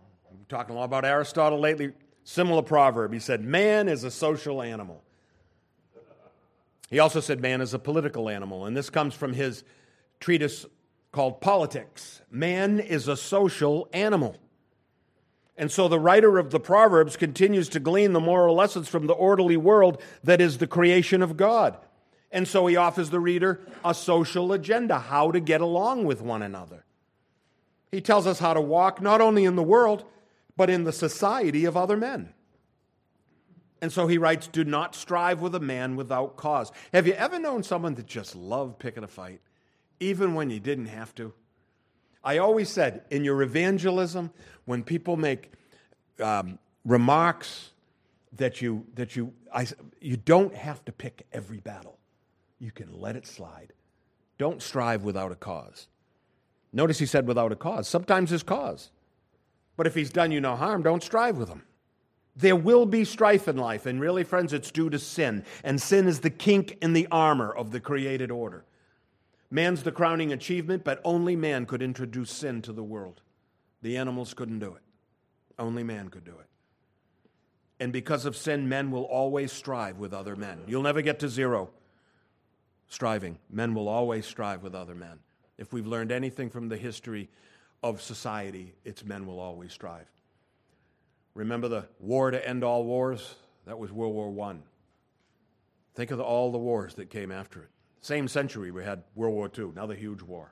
[0.50, 1.92] talking a lot about Aristotle lately,
[2.24, 3.14] similar proverb.
[3.14, 5.04] He said, Man is a social animal.
[6.90, 8.66] He also said, Man is a political animal.
[8.66, 9.64] And this comes from his
[10.20, 10.66] treatise
[11.12, 12.22] called Politics.
[12.30, 14.38] Man is a social animal.
[15.58, 19.14] And so the writer of the Proverbs continues to glean the moral lessons from the
[19.14, 21.78] orderly world that is the creation of God.
[22.32, 26.42] And so he offers the reader a social agenda, how to get along with one
[26.42, 26.84] another.
[27.92, 30.04] He tells us how to walk not only in the world,
[30.58, 32.34] but in the society of other men.
[33.82, 36.72] And so he writes, Do not strive with a man without cause.
[36.94, 39.42] Have you ever known someone that just loved picking a fight,
[40.00, 41.34] even when you didn't have to?
[42.24, 44.32] I always said, in your evangelism,
[44.66, 45.52] when people make
[46.20, 47.72] um, remarks
[48.34, 49.68] that you, that you, I,
[50.02, 51.98] you don't have to pick every battle.
[52.60, 53.74] You can let it slide.
[54.38, 55.88] Don't strive without a cause.
[56.74, 57.88] Notice he said without a cause.
[57.88, 58.90] Sometimes there's cause.
[59.78, 61.64] But if he's done you no harm, don't strive with him.
[62.36, 65.46] There will be strife in life, and really, friends, it's due to sin.
[65.64, 68.66] And sin is the kink in the armor of the created order.
[69.50, 73.22] Man's the crowning achievement, but only man could introduce sin to the world.
[73.82, 74.82] The animals couldn't do it.
[75.58, 76.48] Only man could do it.
[77.80, 80.60] And because of sin, men will always strive with other men.
[80.68, 81.70] You'll never get to zero
[82.88, 83.38] striving.
[83.50, 85.20] Men will always strive with other men.
[85.58, 87.30] If we've learned anything from the history
[87.86, 90.08] of society, it's men will always strive.
[91.36, 93.36] Remember the war to end all wars?
[93.68, 94.56] That was World War I.
[95.94, 97.70] Think of all the wars that came after it.
[98.02, 100.52] Same century, we had World War II, another huge war,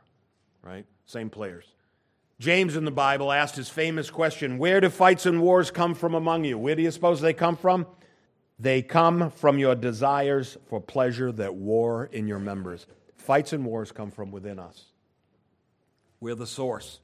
[0.61, 0.85] right?
[1.07, 1.65] Same players.
[2.39, 6.13] James in the Bible asked his famous question Where do fights and wars come from
[6.13, 6.59] among you?
[6.59, 7.87] Where do you suppose they come from?
[8.59, 12.85] They come from your desires for pleasure that war in your members.
[13.17, 14.85] Fights and wars come from within us.
[16.19, 16.99] We're the source.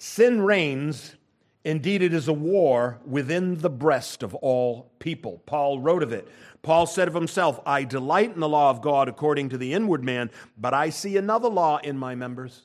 [0.00, 1.14] Sin reigns.
[1.62, 5.42] Indeed, it is a war within the breast of all people.
[5.44, 6.26] Paul wrote of it.
[6.62, 10.02] Paul said of himself, I delight in the law of God according to the inward
[10.02, 12.62] man, but I see another law in my members,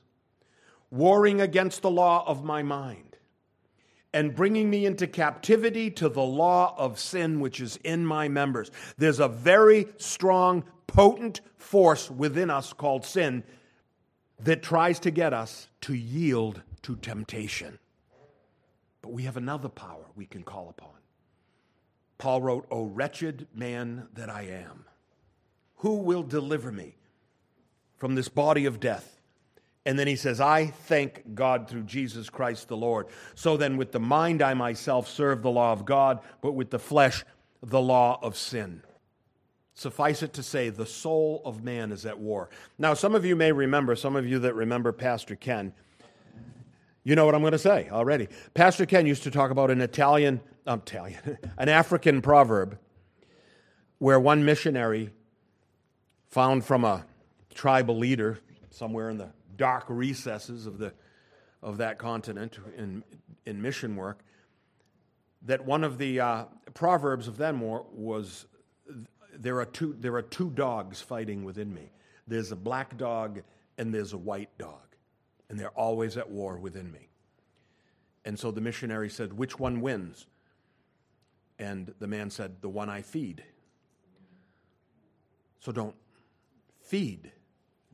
[0.90, 3.18] warring against the law of my mind,
[4.14, 8.72] and bringing me into captivity to the law of sin which is in my members.
[8.98, 13.44] There's a very strong, potent force within us called sin
[14.40, 17.80] that tries to get us to yield to temptation.
[19.02, 20.94] But we have another power we can call upon.
[22.20, 24.86] Paul wrote, O wretched man that I am,
[25.78, 26.96] who will deliver me
[27.98, 29.20] from this body of death?
[29.88, 33.08] And then he says, I thank God through Jesus Christ the Lord.
[33.34, 36.80] So then, with the mind, I myself serve the law of God, but with the
[36.80, 37.26] flesh,
[37.64, 38.84] the law of sin.
[39.74, 42.50] Suffice it to say, the soul of man is at war.
[42.78, 45.74] Now, some of you may remember, some of you that remember Pastor Ken,
[47.06, 48.28] you know what I'm going to say already.
[48.54, 52.78] Pastor Ken used to talk about an Italian um, Italian, an African proverb
[54.00, 55.12] where one missionary
[56.30, 57.06] found from a
[57.54, 58.40] tribal leader
[58.72, 60.92] somewhere in the dark recesses of, the,
[61.62, 63.04] of that continent in,
[63.46, 64.20] in mission work
[65.44, 68.48] that one of the uh, proverbs of them was
[69.34, 71.90] there are, two, there are two dogs fighting within me
[72.28, 73.42] there's a black dog
[73.78, 74.85] and there's a white dog
[75.50, 77.10] and they're always at war within me
[78.26, 80.26] and so the missionary said which one wins
[81.60, 83.44] and the man said, The one I feed.
[85.60, 85.96] So don't
[86.82, 87.32] feed.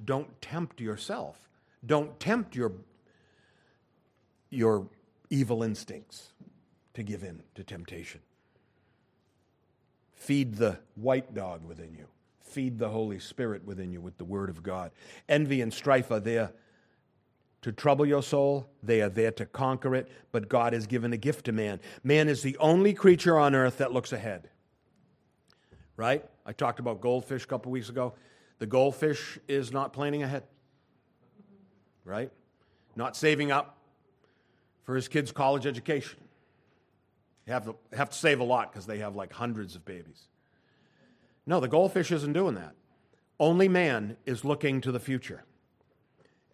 [0.04, 1.50] Don't tempt yourself.
[1.86, 2.74] Don't tempt your,
[4.50, 4.88] your
[5.30, 6.32] evil instincts
[6.94, 8.22] to give in to temptation.
[10.14, 12.08] Feed the white dog within you.
[12.44, 14.92] Feed the Holy Spirit within you with the Word of God.
[15.30, 16.52] Envy and strife are there
[17.62, 18.70] to trouble your soul.
[18.82, 21.80] They are there to conquer it, but God has given a gift to man.
[22.04, 24.50] Man is the only creature on earth that looks ahead.
[25.96, 26.26] Right?
[26.46, 28.14] I talked about goldfish a couple weeks ago.
[28.60, 30.44] The goldfish is not planning ahead.
[32.04, 32.32] Right?
[32.96, 33.78] Not saving up
[34.84, 36.20] for his kid's college education.
[37.48, 40.28] Have to, have to save a lot because they have like hundreds of babies.
[41.46, 42.76] No, the goldfish isn't doing that.
[43.40, 45.44] Only man is looking to the future.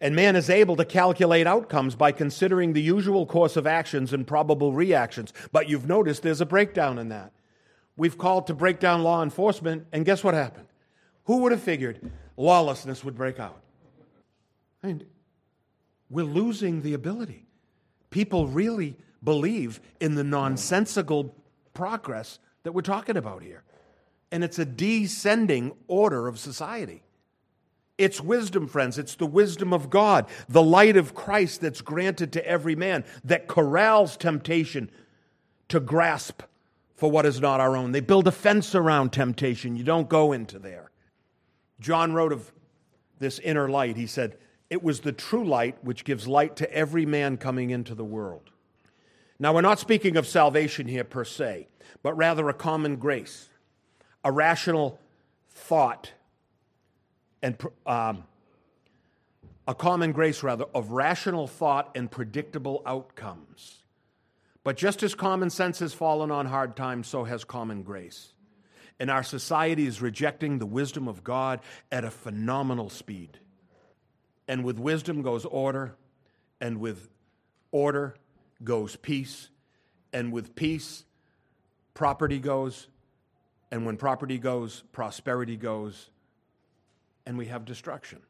[0.00, 4.26] And man is able to calculate outcomes by considering the usual course of actions and
[4.26, 5.32] probable reactions.
[5.50, 7.32] But you've noticed there's a breakdown in that.
[7.96, 10.68] We've called to break down law enforcement, and guess what happened?
[11.24, 13.60] Who would have figured lawlessness would break out?
[14.82, 15.04] Mean,
[16.08, 17.46] we're losing the ability.
[18.10, 21.34] People really believe in the nonsensical
[21.74, 23.64] progress that we're talking about here.
[24.30, 27.02] And it's a descending order of society.
[27.98, 28.96] It's wisdom, friends.
[28.96, 33.48] It's the wisdom of God, the light of Christ that's granted to every man that
[33.48, 34.90] corrals temptation
[35.68, 36.42] to grasp
[36.94, 37.90] for what is not our own.
[37.90, 39.76] They build a fence around temptation.
[39.76, 40.90] You don't go into there.
[41.80, 42.52] John wrote of
[43.18, 43.96] this inner light.
[43.96, 44.36] He said,
[44.70, 48.50] It was the true light which gives light to every man coming into the world.
[49.40, 51.68] Now, we're not speaking of salvation here per se,
[52.02, 53.48] but rather a common grace,
[54.24, 55.00] a rational
[55.48, 56.12] thought
[57.42, 58.24] and um,
[59.66, 63.82] a common grace, rather, of rational thought and predictable outcomes.
[64.64, 68.32] But just as common sense has fallen on hard times, so has common grace.
[69.00, 71.60] And our society is rejecting the wisdom of God
[71.92, 73.38] at a phenomenal speed.
[74.48, 75.94] And with wisdom goes order,
[76.60, 77.08] and with
[77.70, 78.14] order
[78.64, 79.50] goes peace,
[80.12, 81.04] and with peace,
[81.94, 82.88] property goes,
[83.70, 86.10] and when property goes, prosperity goes,
[87.28, 88.20] and we have destruction.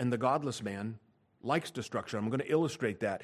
[0.00, 0.98] And the godless man
[1.42, 2.18] likes destruction.
[2.18, 3.22] I'm going to illustrate that.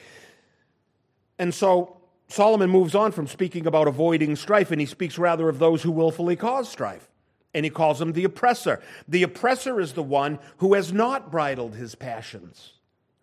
[1.41, 5.59] And so Solomon moves on from speaking about avoiding strife, and he speaks rather of
[5.59, 7.11] those who willfully cause strife.
[7.53, 8.81] And he calls them the oppressor.
[9.09, 12.75] The oppressor is the one who has not bridled his passions,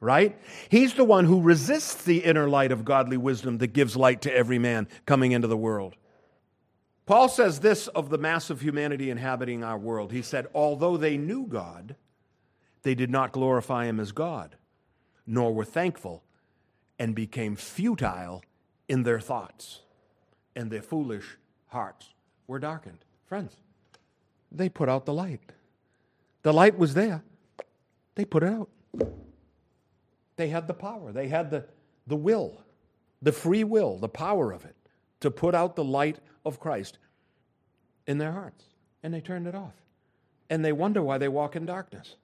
[0.01, 0.37] right?
[0.67, 4.35] He's the one who resists the inner light of godly wisdom that gives light to
[4.35, 5.95] every man coming into the world.
[7.07, 10.11] Paul says this of the mass of humanity inhabiting our world.
[10.11, 11.95] He said, Although they knew God,
[12.83, 14.57] they did not glorify him as God,
[15.25, 16.21] nor were thankful,
[16.99, 18.43] and became futile
[18.89, 19.81] in their thoughts,
[20.53, 22.13] and their foolish hearts
[22.45, 22.99] were darkened.
[23.25, 23.55] Friends,
[24.51, 25.53] they put out the light.
[26.43, 27.23] The light was there,
[28.15, 28.69] they put it out.
[30.35, 31.65] They had the power, they had the,
[32.05, 32.63] the will,
[33.21, 34.76] the free will, the power of it
[35.19, 36.97] to put out the light of Christ
[38.05, 38.63] in their hearts.
[39.03, 39.73] And they turned it off.
[40.49, 42.15] And they wonder why they walk in darkness.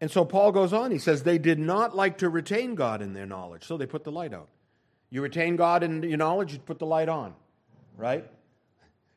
[0.00, 0.90] And so Paul goes on.
[0.90, 4.04] He says, They did not like to retain God in their knowledge, so they put
[4.04, 4.48] the light out.
[5.10, 7.34] You retain God in your knowledge, you put the light on,
[7.96, 8.28] right?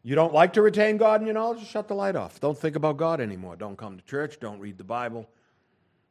[0.04, 2.40] You don't like to retain God in your knowledge, shut the light off.
[2.40, 3.56] Don't think about God anymore.
[3.56, 4.40] Don't come to church.
[4.40, 5.28] Don't read the Bible.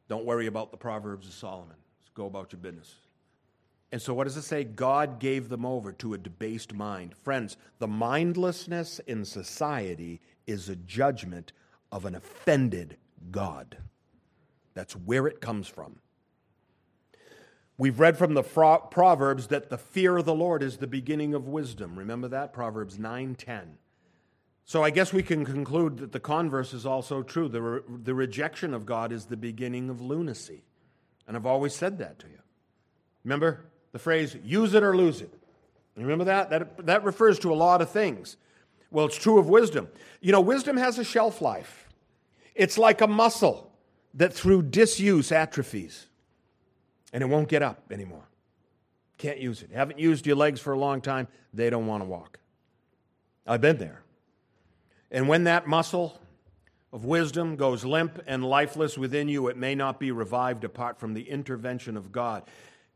[0.07, 1.75] Don't worry about the Proverbs of Solomon.
[2.01, 2.93] Just go about your business.
[3.91, 4.63] And so, what does it say?
[4.65, 7.15] God gave them over to a debased mind.
[7.15, 11.53] Friends, the mindlessness in society is a judgment
[11.91, 12.97] of an offended
[13.31, 13.77] God.
[14.73, 15.99] That's where it comes from.
[17.77, 21.47] We've read from the Proverbs that the fear of the Lord is the beginning of
[21.47, 21.97] wisdom.
[21.97, 22.51] Remember that?
[22.51, 23.77] Proverbs 9:10.
[24.65, 27.47] So I guess we can conclude that the converse is also true.
[27.47, 30.63] The, re- the rejection of God is the beginning of lunacy.
[31.25, 32.39] And I've always said that to you.
[33.23, 33.65] Remember?
[33.97, 35.33] The phrase use it or lose it.
[35.95, 36.51] You remember that?
[36.51, 36.85] that?
[36.85, 38.37] That refers to a lot of things.
[38.91, 39.87] Well, it's true of wisdom.
[40.21, 41.89] You know, wisdom has a shelf life.
[42.53, 43.71] It's like a muscle
[44.13, 46.05] that through disuse atrophies
[47.11, 48.27] and it won't get up anymore.
[49.17, 49.71] Can't use it.
[49.71, 52.37] Haven't used your legs for a long time, they don't want to walk.
[53.47, 54.03] I've been there.
[55.09, 56.19] And when that muscle
[56.93, 61.15] of wisdom goes limp and lifeless within you, it may not be revived apart from
[61.15, 62.43] the intervention of God.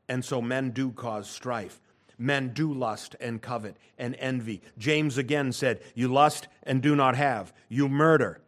[0.07, 1.79] And so men do cause strife.
[2.17, 4.61] Men do lust and covet and envy.
[4.77, 7.53] James again said, You lust and do not have.
[7.67, 8.41] You murder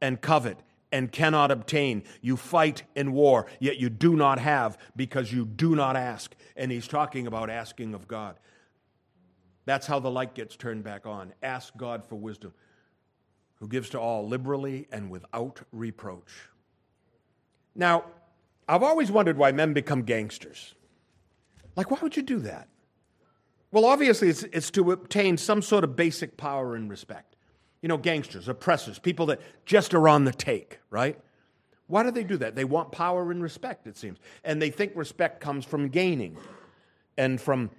[0.00, 0.58] and covet
[0.92, 2.02] and cannot obtain.
[2.20, 6.34] You fight in war, yet you do not have because you do not ask.
[6.56, 8.36] And he's talking about asking of God.
[9.64, 11.32] That's how the light gets turned back on.
[11.42, 12.54] Ask God for wisdom,
[13.56, 16.48] who gives to all liberally and without reproach.
[17.74, 18.04] Now,
[18.68, 20.74] I've always wondered why men become gangsters.
[21.76, 22.68] Like, why would you do that?
[23.70, 27.36] Well, obviously, it's, it's to obtain some sort of basic power and respect.
[27.82, 31.18] You know, gangsters, oppressors, people that just are on the take, right?
[31.86, 32.56] Why do they do that?
[32.56, 34.18] They want power and respect, it seems.
[34.44, 36.36] And they think respect comes from gaining
[37.16, 37.70] and from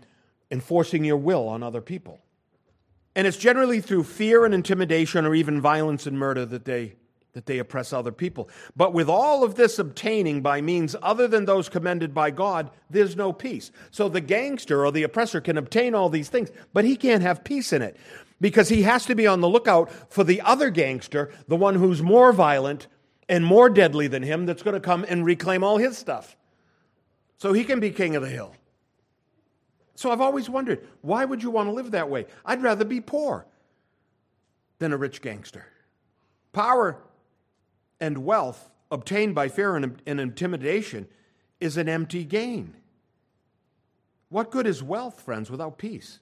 [0.51, 2.19] enforcing your will on other people.
[3.15, 6.95] And it's generally through fear and intimidation or even violence and murder that they,
[7.38, 8.49] that they oppress other people.
[8.75, 13.15] But with all of this obtaining by means other than those commended by God, there's
[13.15, 13.71] no peace.
[13.91, 17.43] So the gangster or the oppressor can obtain all these things, but he can't have
[17.43, 17.95] peace in it
[18.41, 22.01] because he has to be on the lookout for the other gangster, the one who's
[22.01, 22.88] more violent
[23.29, 26.35] and more deadly than him, that's going to come and reclaim all his stuff.
[27.38, 28.55] So he can be king of the hill.
[29.93, 32.25] So I've always wondered why would you want to live that way?
[32.43, 33.45] I'd rather be poor
[34.79, 35.67] than a rich gangster.
[36.51, 36.97] Power
[37.99, 41.07] and wealth obtained by fear and, intimidation
[41.59, 42.75] is an empty gain.
[44.29, 46.19] What good is wealth, friends, without peace?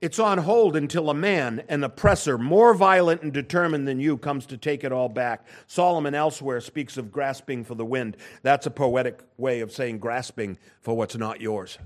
[0.00, 4.46] It's on hold until a man, an oppressor, more violent and determined than you, comes
[4.46, 5.44] to take it all back.
[5.66, 8.16] Solomon elsewhere speaks of grasping for the wind.
[8.42, 11.78] That's a poetic way of saying grasping for what's not yours.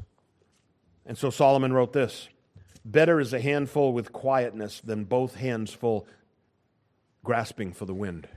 [1.06, 2.28] And so Solomon wrote this
[2.84, 6.06] Better is a handful with quietness than both hands full
[7.24, 8.28] grasping for the wind.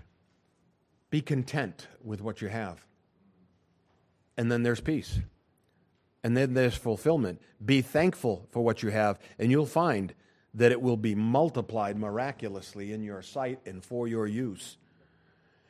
[1.15, 2.85] Be content with what you have.
[4.35, 5.19] And then there's peace.
[6.25, 7.41] And then there's fulfillment.
[7.63, 10.13] Be thankful for what you have, and you'll find
[10.55, 14.75] that it will be multiplied miraculously in your sight and for your use.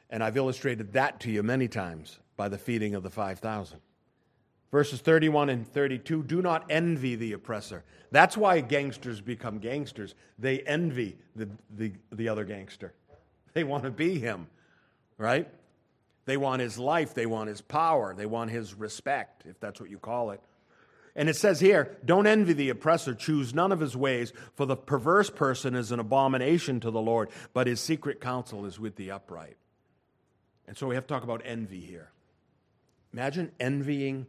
[0.09, 3.79] And I've illustrated that to you many times by the feeding of the 5,000.
[4.71, 7.83] Verses 31 and 32 do not envy the oppressor.
[8.09, 10.15] That's why gangsters become gangsters.
[10.39, 12.95] They envy the, the, the other gangster,
[13.53, 14.47] they want to be him
[15.17, 15.47] right?
[16.25, 19.89] They want his life, they want his power, they want his respect, if that's what
[19.89, 20.41] you call it.
[21.15, 24.75] And it says here, don't envy the oppressor, choose none of his ways, for the
[24.75, 29.11] perverse person is an abomination to the Lord, but his secret counsel is with the
[29.11, 29.55] upright.
[30.67, 32.11] And so we have to talk about envy here.
[33.13, 34.27] Imagine envying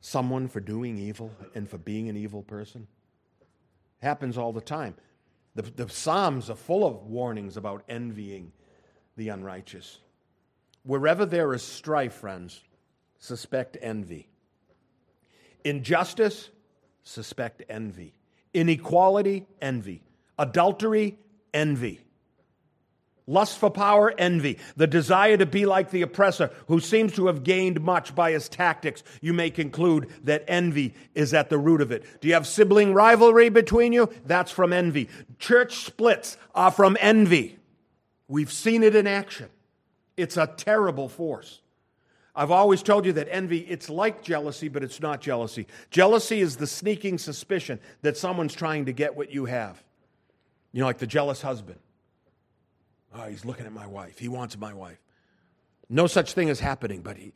[0.00, 2.86] someone for doing evil and for being an evil person.
[4.02, 4.96] It happens all the time.
[5.54, 8.52] The, the Psalms are full of warnings about envying
[9.16, 10.00] the unrighteous.
[10.82, 12.60] Wherever there is strife, friends,
[13.18, 14.28] suspect envy.
[15.64, 16.50] Injustice,
[17.02, 18.14] suspect envy.
[18.54, 20.02] Inequality, envy.
[20.38, 21.18] Adultery,
[21.52, 22.00] envy.
[23.26, 24.58] Lust for power, envy.
[24.76, 28.48] The desire to be like the oppressor who seems to have gained much by his
[28.48, 29.04] tactics.
[29.20, 32.04] You may conclude that envy is at the root of it.
[32.20, 34.08] Do you have sibling rivalry between you?
[34.24, 35.08] That's from envy.
[35.38, 37.58] Church splits are from envy.
[38.26, 39.48] We've seen it in action.
[40.20, 41.60] It's a terrible force.
[42.34, 45.66] I've always told you that envy, it's like jealousy, but it's not jealousy.
[45.90, 49.82] Jealousy is the sneaking suspicion that someone's trying to get what you have.
[50.72, 51.80] You know, like the jealous husband.
[53.14, 54.18] Oh, he's looking at my wife.
[54.18, 54.98] He wants my wife.
[55.88, 57.32] No such thing is happening, but he,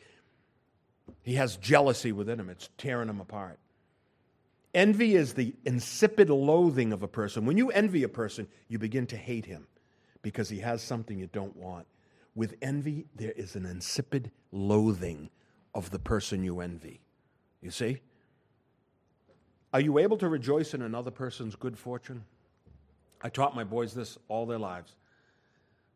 [1.23, 2.49] he has jealousy within him.
[2.49, 3.59] It's tearing him apart.
[4.73, 7.47] Envy is the insipid loathing of a person.
[7.47, 9.67] When you envy a person, you begin to hate him
[10.23, 11.87] because he has something you don't want.
[12.35, 15.31] With envy, there is an insipid loathing
[15.75, 17.01] of the person you envy.
[17.61, 18.01] You see?
[19.73, 22.25] Are you able to rejoice in another person's good fortune?
[23.23, 24.97] I taught my boys this all their lives.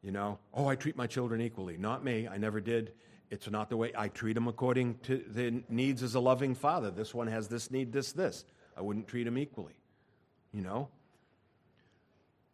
[0.02, 1.76] You know, oh, I treat my children equally.
[1.76, 2.28] Not me.
[2.28, 2.92] I never did.
[3.30, 6.90] It's not the way I treat them according to the needs as a loving father.
[6.90, 8.44] This one has this need, this, this.
[8.76, 9.74] I wouldn't treat them equally.
[10.52, 10.88] You know?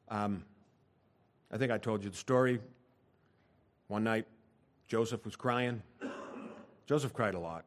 [0.08, 0.44] Um,
[1.52, 2.60] I think I told you the story
[3.94, 4.26] one night,
[4.88, 5.80] Joseph was crying.
[6.84, 7.64] Joseph cried a lot.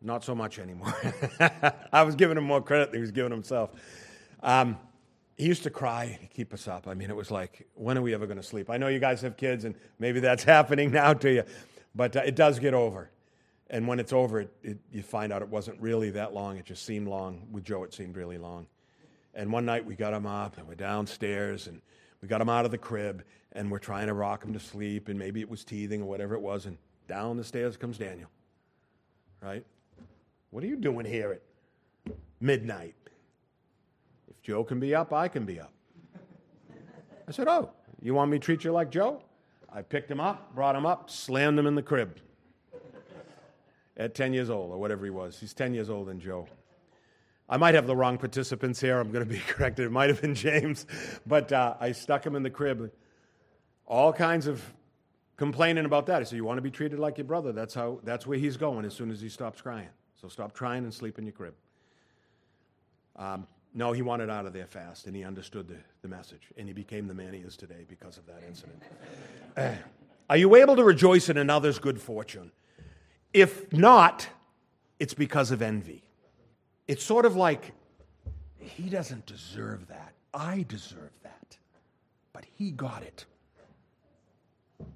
[0.00, 0.92] Not so much anymore.
[1.92, 3.70] I was giving him more credit than he was giving himself.
[4.42, 4.78] Um,
[5.36, 6.88] he used to cry to keep us up.
[6.88, 8.68] I mean, it was like, when are we ever going to sleep?
[8.68, 11.44] I know you guys have kids, and maybe that's happening now to you,
[11.94, 13.10] but uh, it does get over.
[13.70, 16.56] And when it's over, it, it, you find out it wasn't really that long.
[16.56, 17.46] It just seemed long.
[17.52, 18.66] With Joe, it seemed really long.
[19.34, 21.80] And one night we got him up, and we're downstairs, and
[22.20, 23.22] we got him out of the crib,
[23.52, 26.34] and we're trying to rock him to sleep, and maybe it was teething or whatever
[26.34, 26.78] it was, and
[27.08, 28.28] down the stairs comes Daniel.
[29.42, 29.64] Right?
[30.50, 32.94] What are you doing here at midnight?
[34.28, 35.72] If Joe can be up, I can be up.
[37.28, 39.22] I said, Oh, you want me to treat you like Joe?
[39.72, 42.18] I picked him up, brought him up, slammed him in the crib
[43.96, 45.38] at 10 years old, or whatever he was.
[45.38, 46.46] He's 10 years old than Joe.
[47.48, 48.98] I might have the wrong participants here.
[48.98, 49.86] I'm going to be corrected.
[49.86, 50.86] It might have been James.
[51.26, 52.90] But uh, I stuck him in the crib.
[53.86, 54.62] All kinds of
[55.36, 56.20] complaining about that.
[56.20, 57.52] I said, You want to be treated like your brother?
[57.52, 59.88] That's, how, that's where he's going as soon as he stops crying.
[60.20, 61.54] So stop crying and sleep in your crib.
[63.16, 66.68] Um, no, he wanted out of there fast, and he understood the, the message, and
[66.68, 68.82] he became the man he is today because of that incident.
[69.56, 69.72] Uh,
[70.28, 72.52] are you able to rejoice in another's good fortune?
[73.32, 74.28] If not,
[74.98, 76.04] it's because of envy.
[76.86, 77.72] It's sort of like,
[78.58, 80.12] he doesn't deserve that.
[80.34, 81.56] I deserve that.
[82.32, 83.24] But he got it.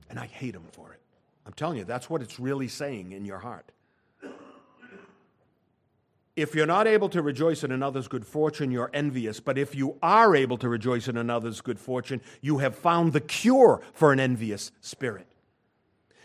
[0.08, 1.00] And I hate him for it.
[1.46, 3.70] I'm telling you, that's what it's really saying in your heart.
[6.34, 9.40] If you're not able to rejoice in another's good fortune, you're envious.
[9.40, 13.22] But if you are able to rejoice in another's good fortune, you have found the
[13.22, 15.26] cure for an envious spirit.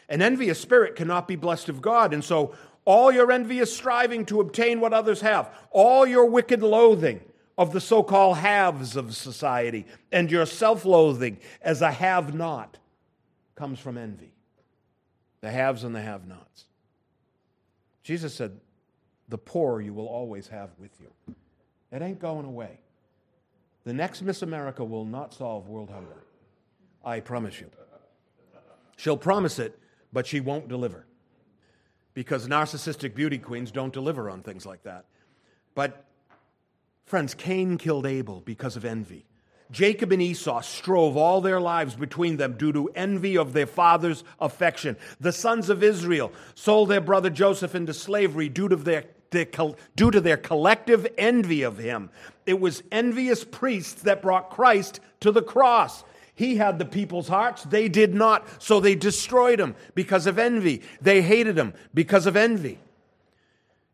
[0.10, 2.14] An envious spirit cannot be blessed of God.
[2.14, 2.54] And so,
[2.84, 7.22] all your envious striving to obtain what others have, all your wicked loathing
[7.58, 12.80] of the so called haves of society, and your self loathing as a have not
[13.62, 14.32] comes from envy.
[15.42, 16.66] The haves and the have nots.
[18.02, 18.60] Jesus said,
[19.30, 21.36] the poor you will always have with you.
[21.92, 22.80] It ain't going away.
[23.84, 26.24] The next Miss America will not solve world hunger.
[27.06, 27.70] I promise you.
[28.98, 29.78] She'll promise it,
[30.12, 31.06] but she won't deliver.
[32.16, 35.06] Because narcissistic beauty queens don't deliver on things like that.
[35.76, 36.04] But,
[37.06, 39.28] friends, Cain killed Abel because of envy.
[39.72, 44.24] Jacob and Esau strove all their lives between them due to envy of their father's
[44.40, 44.98] affection.
[45.20, 49.06] The sons of Israel sold their brother Joseph into slavery due to their
[49.96, 52.10] due to their collective envy of him.
[52.46, 56.04] It was envious priests that brought Christ to the cross.
[56.36, 60.82] He had the people's hearts, they did not, so they destroyed him because of envy.
[61.00, 62.80] They hated him because of envy.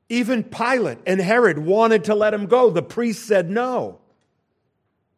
[0.09, 2.69] Even Pilate and Herod wanted to let him go.
[2.69, 3.99] The priests said no.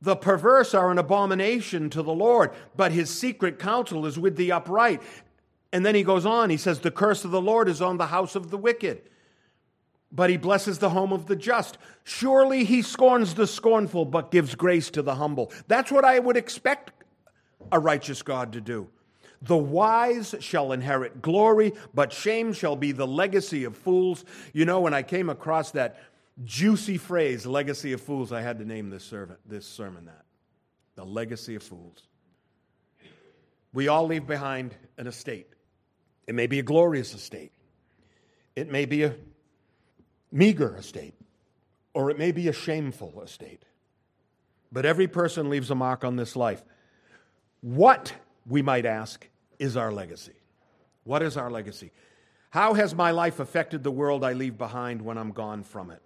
[0.01, 4.51] The perverse are an abomination to the Lord, but his secret counsel is with the
[4.51, 5.01] upright.
[5.73, 8.07] And then he goes on, he says, The curse of the Lord is on the
[8.07, 9.01] house of the wicked
[10.11, 11.77] but he blesses the home of the just.
[12.03, 15.51] Surely he scorns the scornful, but gives grace to the humble.
[15.67, 16.91] That's what I would expect
[17.71, 18.89] a righteous God to do.
[19.41, 24.25] The wise shall inherit glory, but shame shall be the legacy of fools.
[24.51, 26.01] You know, when I came across that
[26.43, 30.25] juicy phrase, legacy of fools, I had to name this, servant, this sermon that.
[30.95, 32.03] The legacy of fools.
[33.73, 35.47] We all leave behind an estate.
[36.27, 37.51] It may be a glorious estate.
[38.55, 39.15] It may be a
[40.31, 41.13] meager estate,
[41.93, 43.63] or it may be a shameful estate.
[44.71, 46.63] But every person leaves a mark on this life.
[47.61, 48.13] What,
[48.47, 49.27] we might ask,
[49.57, 50.33] is our legacy?
[51.03, 51.91] What is our legacy?
[52.51, 56.01] How has my life affected the world I leave behind when I'm gone from it?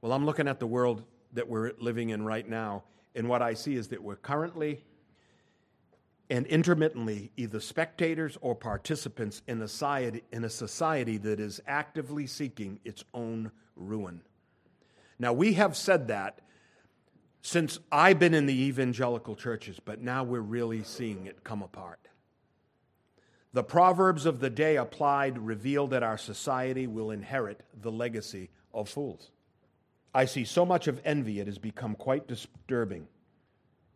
[0.00, 2.84] Well, I'm looking at the world that we're living in right now,
[3.14, 4.84] and what I see is that we're currently
[6.30, 12.26] and intermittently either spectators or participants in a, society, in a society that is actively
[12.26, 14.20] seeking its own ruin.
[15.18, 16.40] Now, we have said that
[17.42, 22.08] since I've been in the evangelical churches, but now we're really seeing it come apart.
[23.52, 28.88] The proverbs of the day applied reveal that our society will inherit the legacy of
[28.88, 29.30] fools.
[30.14, 33.06] I see so much of envy, it has become quite disturbing.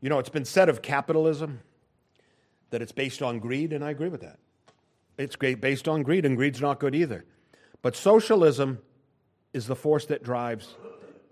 [0.00, 1.60] You know, it's been said of capitalism
[2.70, 4.38] that it's based on greed, and I agree with that.
[5.18, 7.24] It's based on greed, and greed's not good either.
[7.82, 8.78] But socialism
[9.52, 10.74] is the force that drives,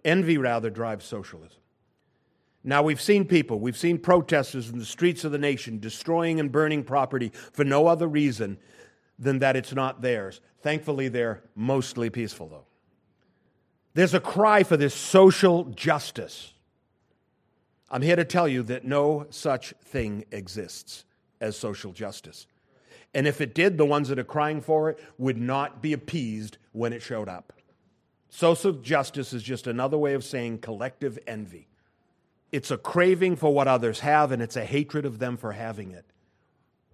[0.04, 1.58] envy rather drives socialism.
[2.62, 6.52] Now, we've seen people, we've seen protesters in the streets of the nation destroying and
[6.52, 8.58] burning property for no other reason
[9.18, 10.40] than that it's not theirs.
[10.62, 12.66] Thankfully, they're mostly peaceful, though.
[13.94, 16.52] There's a cry for this social justice.
[17.90, 21.04] I'm here to tell you that no such thing exists
[21.40, 22.46] as social justice.
[23.14, 26.58] And if it did, the ones that are crying for it would not be appeased
[26.72, 27.52] when it showed up.
[28.28, 31.66] Social justice is just another way of saying collective envy.
[32.52, 35.90] It's a craving for what others have, and it's a hatred of them for having
[35.90, 36.04] it.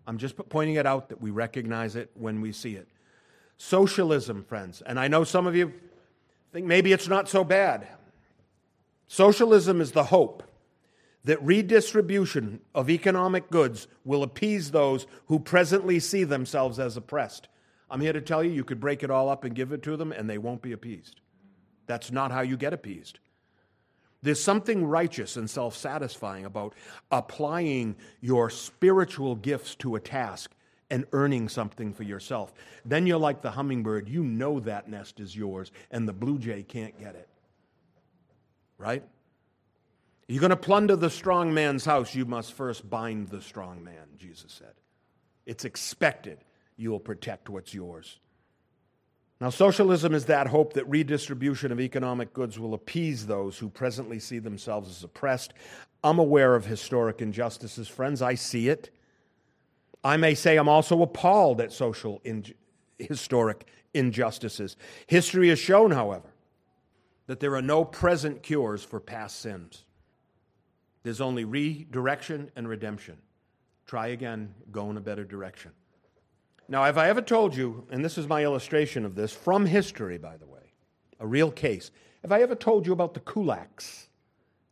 [0.07, 2.89] I'm just pointing it out that we recognize it when we see it.
[3.59, 5.75] Socialism, friends, and I know some of you
[6.57, 7.87] think maybe it's not so bad.
[9.09, 10.43] Socialism is the hope
[11.25, 17.49] that redistribution of economic goods will appease those who presently see themselves as oppressed.
[17.91, 19.99] I'm here to tell you, you could break it all up and give it to
[19.99, 21.21] them, and they won't be appeased.
[21.87, 23.19] That's not how you get appeased.
[24.23, 26.75] There's something righteous and self satisfying about
[27.11, 30.53] applying your spiritual gifts to a task
[30.91, 32.53] and earning something for yourself.
[32.85, 34.09] Then you're like the hummingbird.
[34.09, 37.29] You know that nest is yours, and the blue jay can't get it.
[38.79, 39.03] Right?
[40.29, 44.09] You're going to plunder the strong man's house, you must first bind the strong man,
[44.17, 44.75] Jesus said.
[45.45, 46.39] It's expected
[46.77, 48.19] you will protect what's yours.
[49.41, 54.19] Now, socialism is that hope that redistribution of economic goods will appease those who presently
[54.19, 55.53] see themselves as oppressed.
[56.03, 58.23] I'm aware of historic injustices, friends.
[58.23, 58.91] I see it.
[60.07, 62.55] I may say I'm also appalled at social in-
[62.97, 64.77] historic injustices.
[65.09, 66.33] History has shown, however,
[67.27, 69.85] that there are no present cures for past sins.
[71.03, 73.19] There's only redirection and redemption.
[73.85, 75.71] try again, go in a better direction.
[76.69, 80.19] Now, have I ever told you, and this is my illustration of this from history,
[80.19, 80.73] by the way,
[81.21, 81.93] a real case.
[82.23, 84.07] Have I ever told you about the kulaks?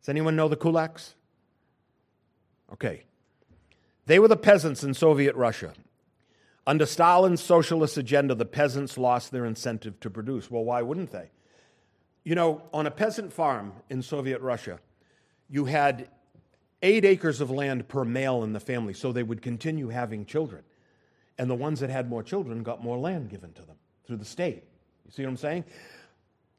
[0.01, 1.15] Does anyone know the kulaks?
[2.73, 3.05] Okay.
[4.07, 5.73] They were the peasants in Soviet Russia.
[6.67, 10.51] Under Stalin's socialist agenda, the peasants lost their incentive to produce.
[10.51, 11.31] Well, why wouldn't they?
[12.25, 14.81] You know, on a peasant farm in Soviet Russia,
[15.49, 16.09] you had
[16.83, 20.63] eight acres of land per male in the family, so they would continue having children.
[21.39, 23.77] And the ones that had more children got more land given to them
[24.07, 24.65] through the state.
[25.05, 25.65] You see what I'm saying?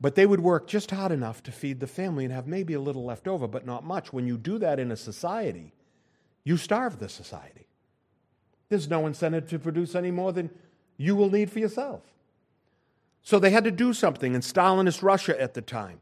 [0.02, 2.80] But they would work just hard enough to feed the family and have maybe a
[2.80, 4.12] little left over, but not much.
[4.12, 5.74] When you do that in a society,
[6.46, 7.68] you starve the society.
[8.70, 10.50] There's no incentive to produce any more than
[10.96, 12.02] you will need for yourself.
[13.22, 16.00] So they had to do something in Stalinist Russia at the time.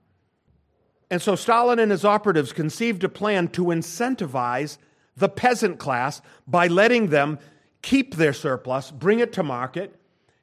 [1.09, 4.77] And so Stalin and his operatives conceived a plan to incentivize
[5.15, 7.39] the peasant class by letting them
[7.81, 9.95] keep their surplus, bring it to market,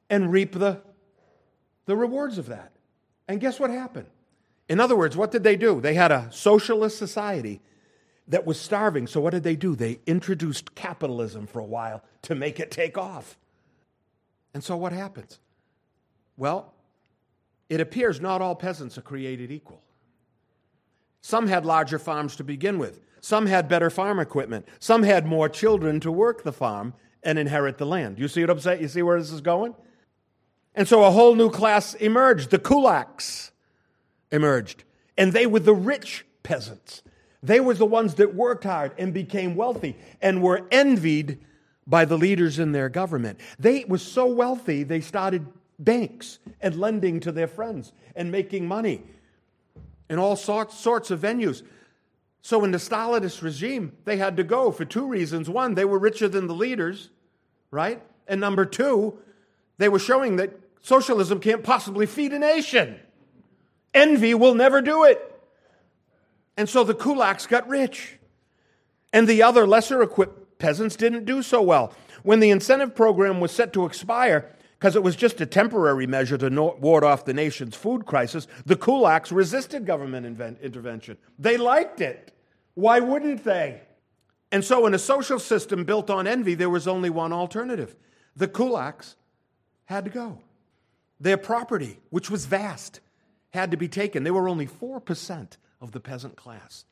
[0.09, 0.81] and reap the,
[1.85, 2.71] the rewards of that.
[3.27, 4.07] And guess what happened?
[4.67, 5.81] In other words, what did they do?
[5.81, 7.61] They had a socialist society
[8.27, 9.07] that was starving.
[9.07, 9.75] So what did they do?
[9.75, 13.37] They introduced capitalism for a while to make it take off.
[14.53, 15.39] And so what happens?
[16.37, 16.73] Well,
[17.69, 19.81] it appears not all peasants are created equal.
[21.21, 22.99] Some had larger farms to begin with.
[23.21, 24.67] Some had better farm equipment.
[24.79, 26.93] Some had more children to work the farm
[27.23, 28.17] and inherit the land.
[28.17, 28.81] You see what I'm saying?
[28.81, 29.75] You see where this is going?
[30.73, 32.49] And so a whole new class emerged.
[32.49, 33.51] The kulaks
[34.31, 34.83] emerged.
[35.17, 37.03] And they were the rich peasants.
[37.43, 41.39] They were the ones that worked hard and became wealthy and were envied
[41.87, 43.39] by the leaders in their government.
[43.57, 45.47] They were so wealthy, they started
[45.79, 49.01] banks and lending to their friends and making money
[50.09, 51.63] in all sorts, sorts of venues.
[52.43, 55.49] So, in the Stalinist regime, they had to go for two reasons.
[55.49, 57.09] One, they were richer than the leaders,
[57.69, 58.01] right?
[58.27, 59.19] And number two,
[59.77, 62.99] they were showing that socialism can't possibly feed a nation.
[63.93, 65.30] Envy will never do it.
[66.61, 68.19] And so the kulaks got rich.
[69.11, 71.91] And the other lesser equipped peasants didn't do so well.
[72.21, 74.47] When the incentive program was set to expire,
[74.77, 76.49] because it was just a temporary measure to
[76.79, 81.17] ward off the nation's food crisis, the kulaks resisted government intervention.
[81.39, 82.31] They liked it.
[82.75, 83.81] Why wouldn't they?
[84.51, 87.95] And so, in a social system built on envy, there was only one alternative.
[88.35, 89.15] The kulaks
[89.85, 90.37] had to go.
[91.19, 92.99] Their property, which was vast,
[93.51, 94.23] had to be taken.
[94.23, 96.85] They were only 4% of the peasant class.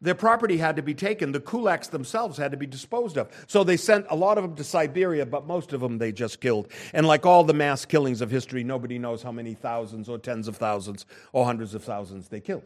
[0.00, 1.32] Their property had to be taken.
[1.32, 3.30] The kulaks themselves had to be disposed of.
[3.48, 6.40] So they sent a lot of them to Siberia, but most of them they just
[6.40, 6.68] killed.
[6.92, 10.46] And like all the mass killings of history, nobody knows how many thousands or tens
[10.46, 12.62] of thousands or hundreds of thousands they killed.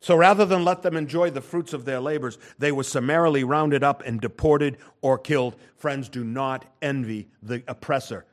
[0.00, 3.82] So rather than let them enjoy the fruits of their labors, they were summarily rounded
[3.82, 5.56] up and deported or killed.
[5.76, 8.24] Friends, do not envy the oppressor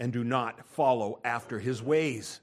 [0.00, 2.40] and do not follow after his ways.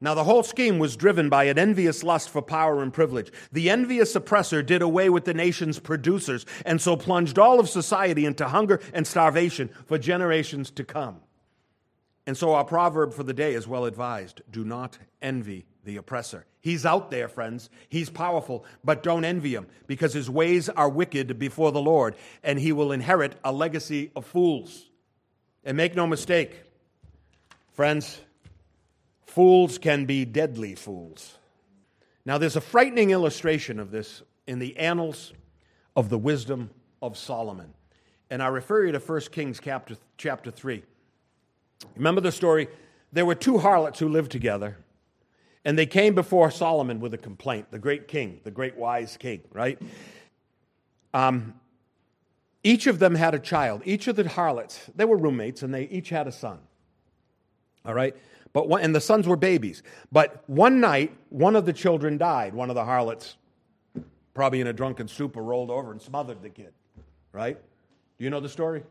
[0.00, 3.32] Now, the whole scheme was driven by an envious lust for power and privilege.
[3.50, 8.24] The envious oppressor did away with the nation's producers and so plunged all of society
[8.24, 11.20] into hunger and starvation for generations to come.
[12.28, 16.44] And so, our proverb for the day is well advised do not envy the oppressor.
[16.60, 17.70] He's out there, friends.
[17.88, 22.58] He's powerful, but don't envy him because his ways are wicked before the Lord, and
[22.58, 24.90] he will inherit a legacy of fools.
[25.64, 26.62] And make no mistake,
[27.72, 28.20] friends,
[29.38, 31.38] Fools can be deadly fools.
[32.24, 35.32] Now, there's a frightening illustration of this in the annals
[35.94, 36.70] of the wisdom
[37.00, 37.72] of Solomon.
[38.30, 40.82] And I refer you to 1 Kings chapter, chapter 3.
[41.94, 42.66] Remember the story?
[43.12, 44.76] There were two harlots who lived together,
[45.64, 49.42] and they came before Solomon with a complaint, the great king, the great wise king,
[49.52, 49.80] right?
[51.14, 51.54] Um,
[52.64, 53.82] each of them had a child.
[53.84, 56.58] Each of the harlots, they were roommates, and they each had a son.
[57.84, 58.16] All right?
[58.52, 59.82] But one, and the sons were babies.
[60.10, 62.54] But one night, one of the children died.
[62.54, 63.36] One of the harlots,
[64.34, 66.72] probably in a drunken stupor, rolled over and smothered the kid.
[67.32, 67.58] Right?
[68.18, 68.82] Do you know the story?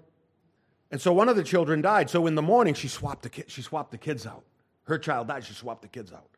[0.92, 2.10] And so one of the children died.
[2.10, 4.44] So in the morning, she swapped the, she swapped the kids out.
[4.84, 6.30] Her child died, she swapped the kids out.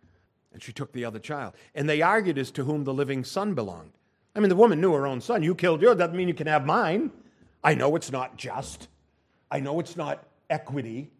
[0.51, 1.53] And she took the other child.
[1.75, 3.91] And they argued as to whom the living son belonged.
[4.35, 5.43] I mean, the woman knew her own son.
[5.43, 7.11] You killed yours, doesn't mean you can have mine.
[7.63, 8.87] I know it's not just.
[9.51, 11.11] I know it's not equity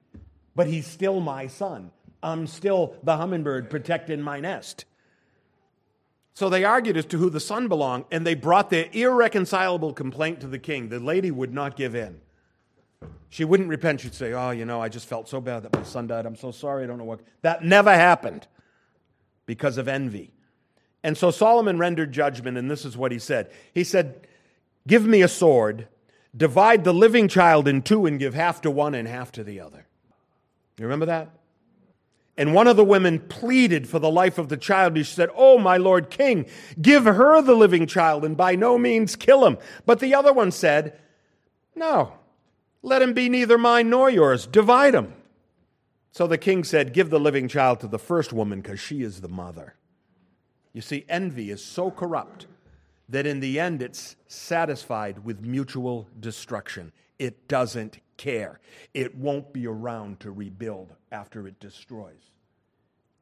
[0.56, 1.92] but he's still my son.
[2.22, 4.86] I'm still the hummingbird protecting my nest.
[6.34, 10.40] So they argued as to who the son belonged, and they brought their irreconcilable complaint
[10.42, 10.90] to the king.
[10.90, 12.22] The lady would not give in.
[13.30, 14.02] She wouldn't repent.
[14.02, 16.26] She'd say, Oh, you know, I just felt so bad that my son died.
[16.26, 16.84] I'm so sorry.
[16.84, 17.20] I don't know what.
[17.42, 18.48] That never happened
[19.46, 20.32] because of envy.
[21.04, 23.52] And so Solomon rendered judgment, and this is what he said.
[23.74, 24.28] He said,
[24.88, 25.88] Give me a sword,
[26.36, 29.60] divide the living child in two, and give half to one and half to the
[29.60, 29.86] other.
[30.80, 31.30] You remember that?
[32.38, 34.98] And one of the women pleaded for the life of the child.
[34.98, 36.46] She said, Oh, my Lord King,
[36.82, 39.58] give her the living child and by no means kill him.
[39.86, 40.98] But the other one said,
[41.76, 42.14] No,
[42.82, 44.48] let him be neither mine nor yours.
[44.48, 45.14] Divide him.
[46.12, 49.20] So the king said, Give the living child to the first woman because she is
[49.20, 49.76] the mother.
[50.72, 52.48] You see, envy is so corrupt
[53.10, 56.94] that in the end it's satisfied with mutual destruction.
[57.18, 58.60] It doesn't care.
[58.94, 62.30] It won't be around to rebuild after it destroys.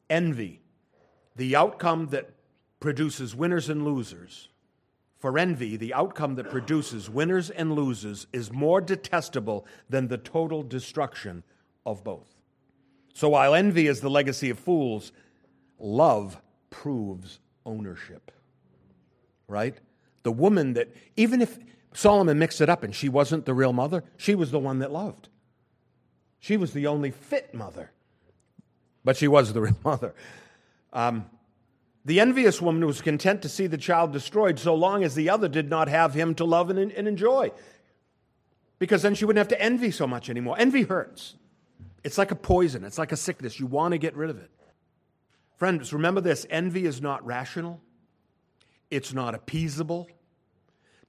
[0.10, 0.60] Envy,
[1.38, 2.32] the outcome that
[2.82, 4.50] produces winners and losers.
[5.18, 10.64] For envy, the outcome that produces winners and losers is more detestable than the total
[10.64, 11.44] destruction
[11.86, 12.28] of both.
[13.14, 15.12] So while envy is the legacy of fools,
[15.80, 16.40] love
[16.70, 18.32] proves ownership.
[19.48, 19.78] Right?
[20.24, 21.58] The woman that, even if
[21.98, 24.92] Solomon mixed it up and she wasn't the real mother, she was the one that
[24.92, 25.30] loved.
[26.40, 27.92] She was the only fit mother,
[29.04, 30.14] but she was the real mother.
[30.94, 31.26] Um,
[32.06, 35.48] the envious woman was content to see the child destroyed so long as the other
[35.48, 37.52] did not have him to love and, and enjoy.
[38.78, 40.56] Because then she wouldn't have to envy so much anymore.
[40.60, 41.34] Envy hurts.
[42.04, 43.60] It's like a poison, it's like a sickness.
[43.60, 44.52] You want to get rid of it.
[45.56, 47.82] Friends, remember this envy is not rational,
[48.92, 50.06] it's not appeasable.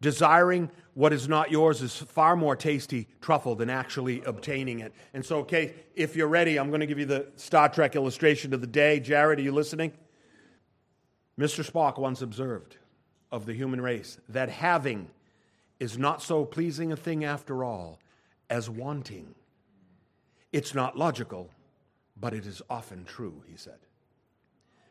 [0.00, 4.92] Desiring what is not yours is far more tasty truffle than actually obtaining it.
[5.12, 8.54] And so, okay, if you're ready, I'm going to give you the Star Trek illustration
[8.54, 9.00] of the day.
[9.00, 9.92] Jared, are you listening?
[11.38, 11.68] Mr.
[11.68, 12.76] Spock once observed
[13.30, 15.10] of the human race that having
[15.78, 18.00] is not so pleasing a thing after all
[18.50, 19.34] as wanting.
[20.52, 21.50] It's not logical,
[22.16, 23.78] but it is often true, he said.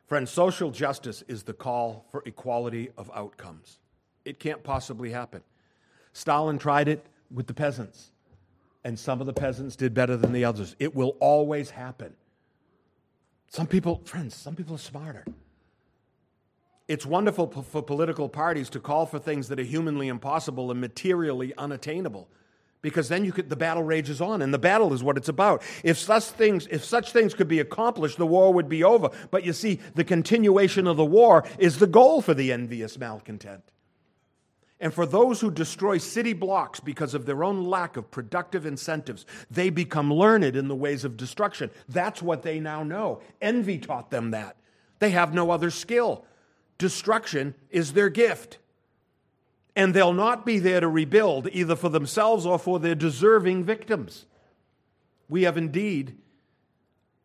[0.05, 3.79] Friends, social justice is the call for equality of outcomes.
[4.27, 5.41] It can't possibly happen.
[6.11, 8.11] Stalin tried it with the peasants,
[8.83, 10.75] and some of the peasants did better than the others.
[10.79, 12.13] It will always happen.
[13.47, 15.25] Some people, friends, some people are smarter.
[16.89, 21.53] It's wonderful for political parties to call for things that are humanly impossible and materially
[21.57, 22.27] unattainable
[22.81, 25.63] because then you could, the battle rages on and the battle is what it's about
[25.83, 29.43] if such things if such things could be accomplished the war would be over but
[29.43, 33.63] you see the continuation of the war is the goal for the envious malcontent
[34.79, 39.25] and for those who destroy city blocks because of their own lack of productive incentives
[39.49, 44.11] they become learned in the ways of destruction that's what they now know envy taught
[44.11, 44.55] them that
[44.99, 46.25] they have no other skill
[46.77, 48.59] destruction is their gift
[49.77, 54.25] and they'll not be there to rebuild either for themselves or for their deserving victims.
[55.29, 56.17] We have indeed,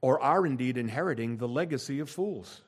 [0.02, 2.60] or are indeed, inheriting the legacy of fools.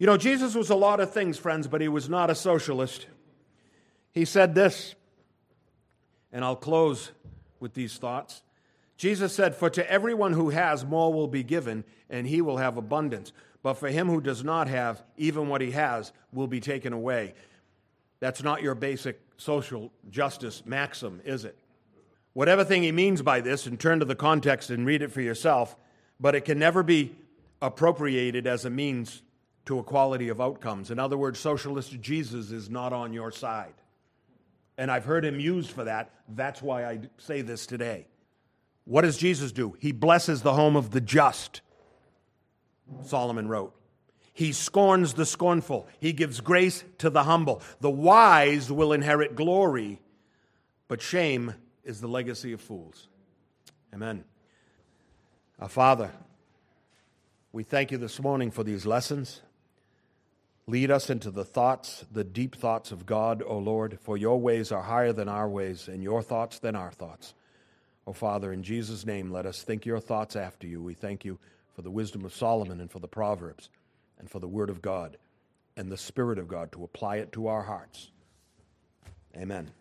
[0.00, 3.06] You know, Jesus was a lot of things, friends, but he was not a socialist.
[4.12, 4.94] He said this,
[6.32, 7.12] and I'll close
[7.60, 8.42] with these thoughts.
[8.96, 12.76] Jesus said, For to everyone who has, more will be given, and he will have
[12.76, 13.32] abundance.
[13.62, 17.34] But for him who does not have, even what he has will be taken away.
[18.20, 21.56] That's not your basic social justice maxim, is it?
[22.32, 25.20] Whatever thing he means by this, and turn to the context and read it for
[25.20, 25.76] yourself,
[26.18, 27.14] but it can never be
[27.62, 29.22] appropriated as a means
[29.66, 30.90] to equality of outcomes.
[30.90, 33.74] In other words, socialist Jesus is not on your side.
[34.80, 36.10] And I've heard him used for that.
[36.26, 38.06] That's why I say this today.
[38.84, 39.76] What does Jesus do?
[39.78, 41.60] He blesses the home of the just,
[43.02, 43.74] Solomon wrote.
[44.32, 45.86] He scorns the scornful.
[45.98, 47.60] He gives grace to the humble.
[47.80, 50.00] The wise will inherit glory,
[50.88, 51.52] but shame
[51.84, 53.06] is the legacy of fools.
[53.92, 54.24] Amen.
[55.58, 56.10] Our Father,
[57.52, 59.42] we thank you this morning for these lessons.
[60.70, 64.70] Lead us into the thoughts, the deep thoughts of God, O Lord, for your ways
[64.70, 67.34] are higher than our ways, and your thoughts than our thoughts.
[68.06, 70.80] O Father, in Jesus' name, let us think your thoughts after you.
[70.80, 71.40] We thank you
[71.74, 73.68] for the wisdom of Solomon and for the Proverbs
[74.20, 75.16] and for the Word of God
[75.76, 78.12] and the Spirit of God to apply it to our hearts.
[79.36, 79.72] Amen.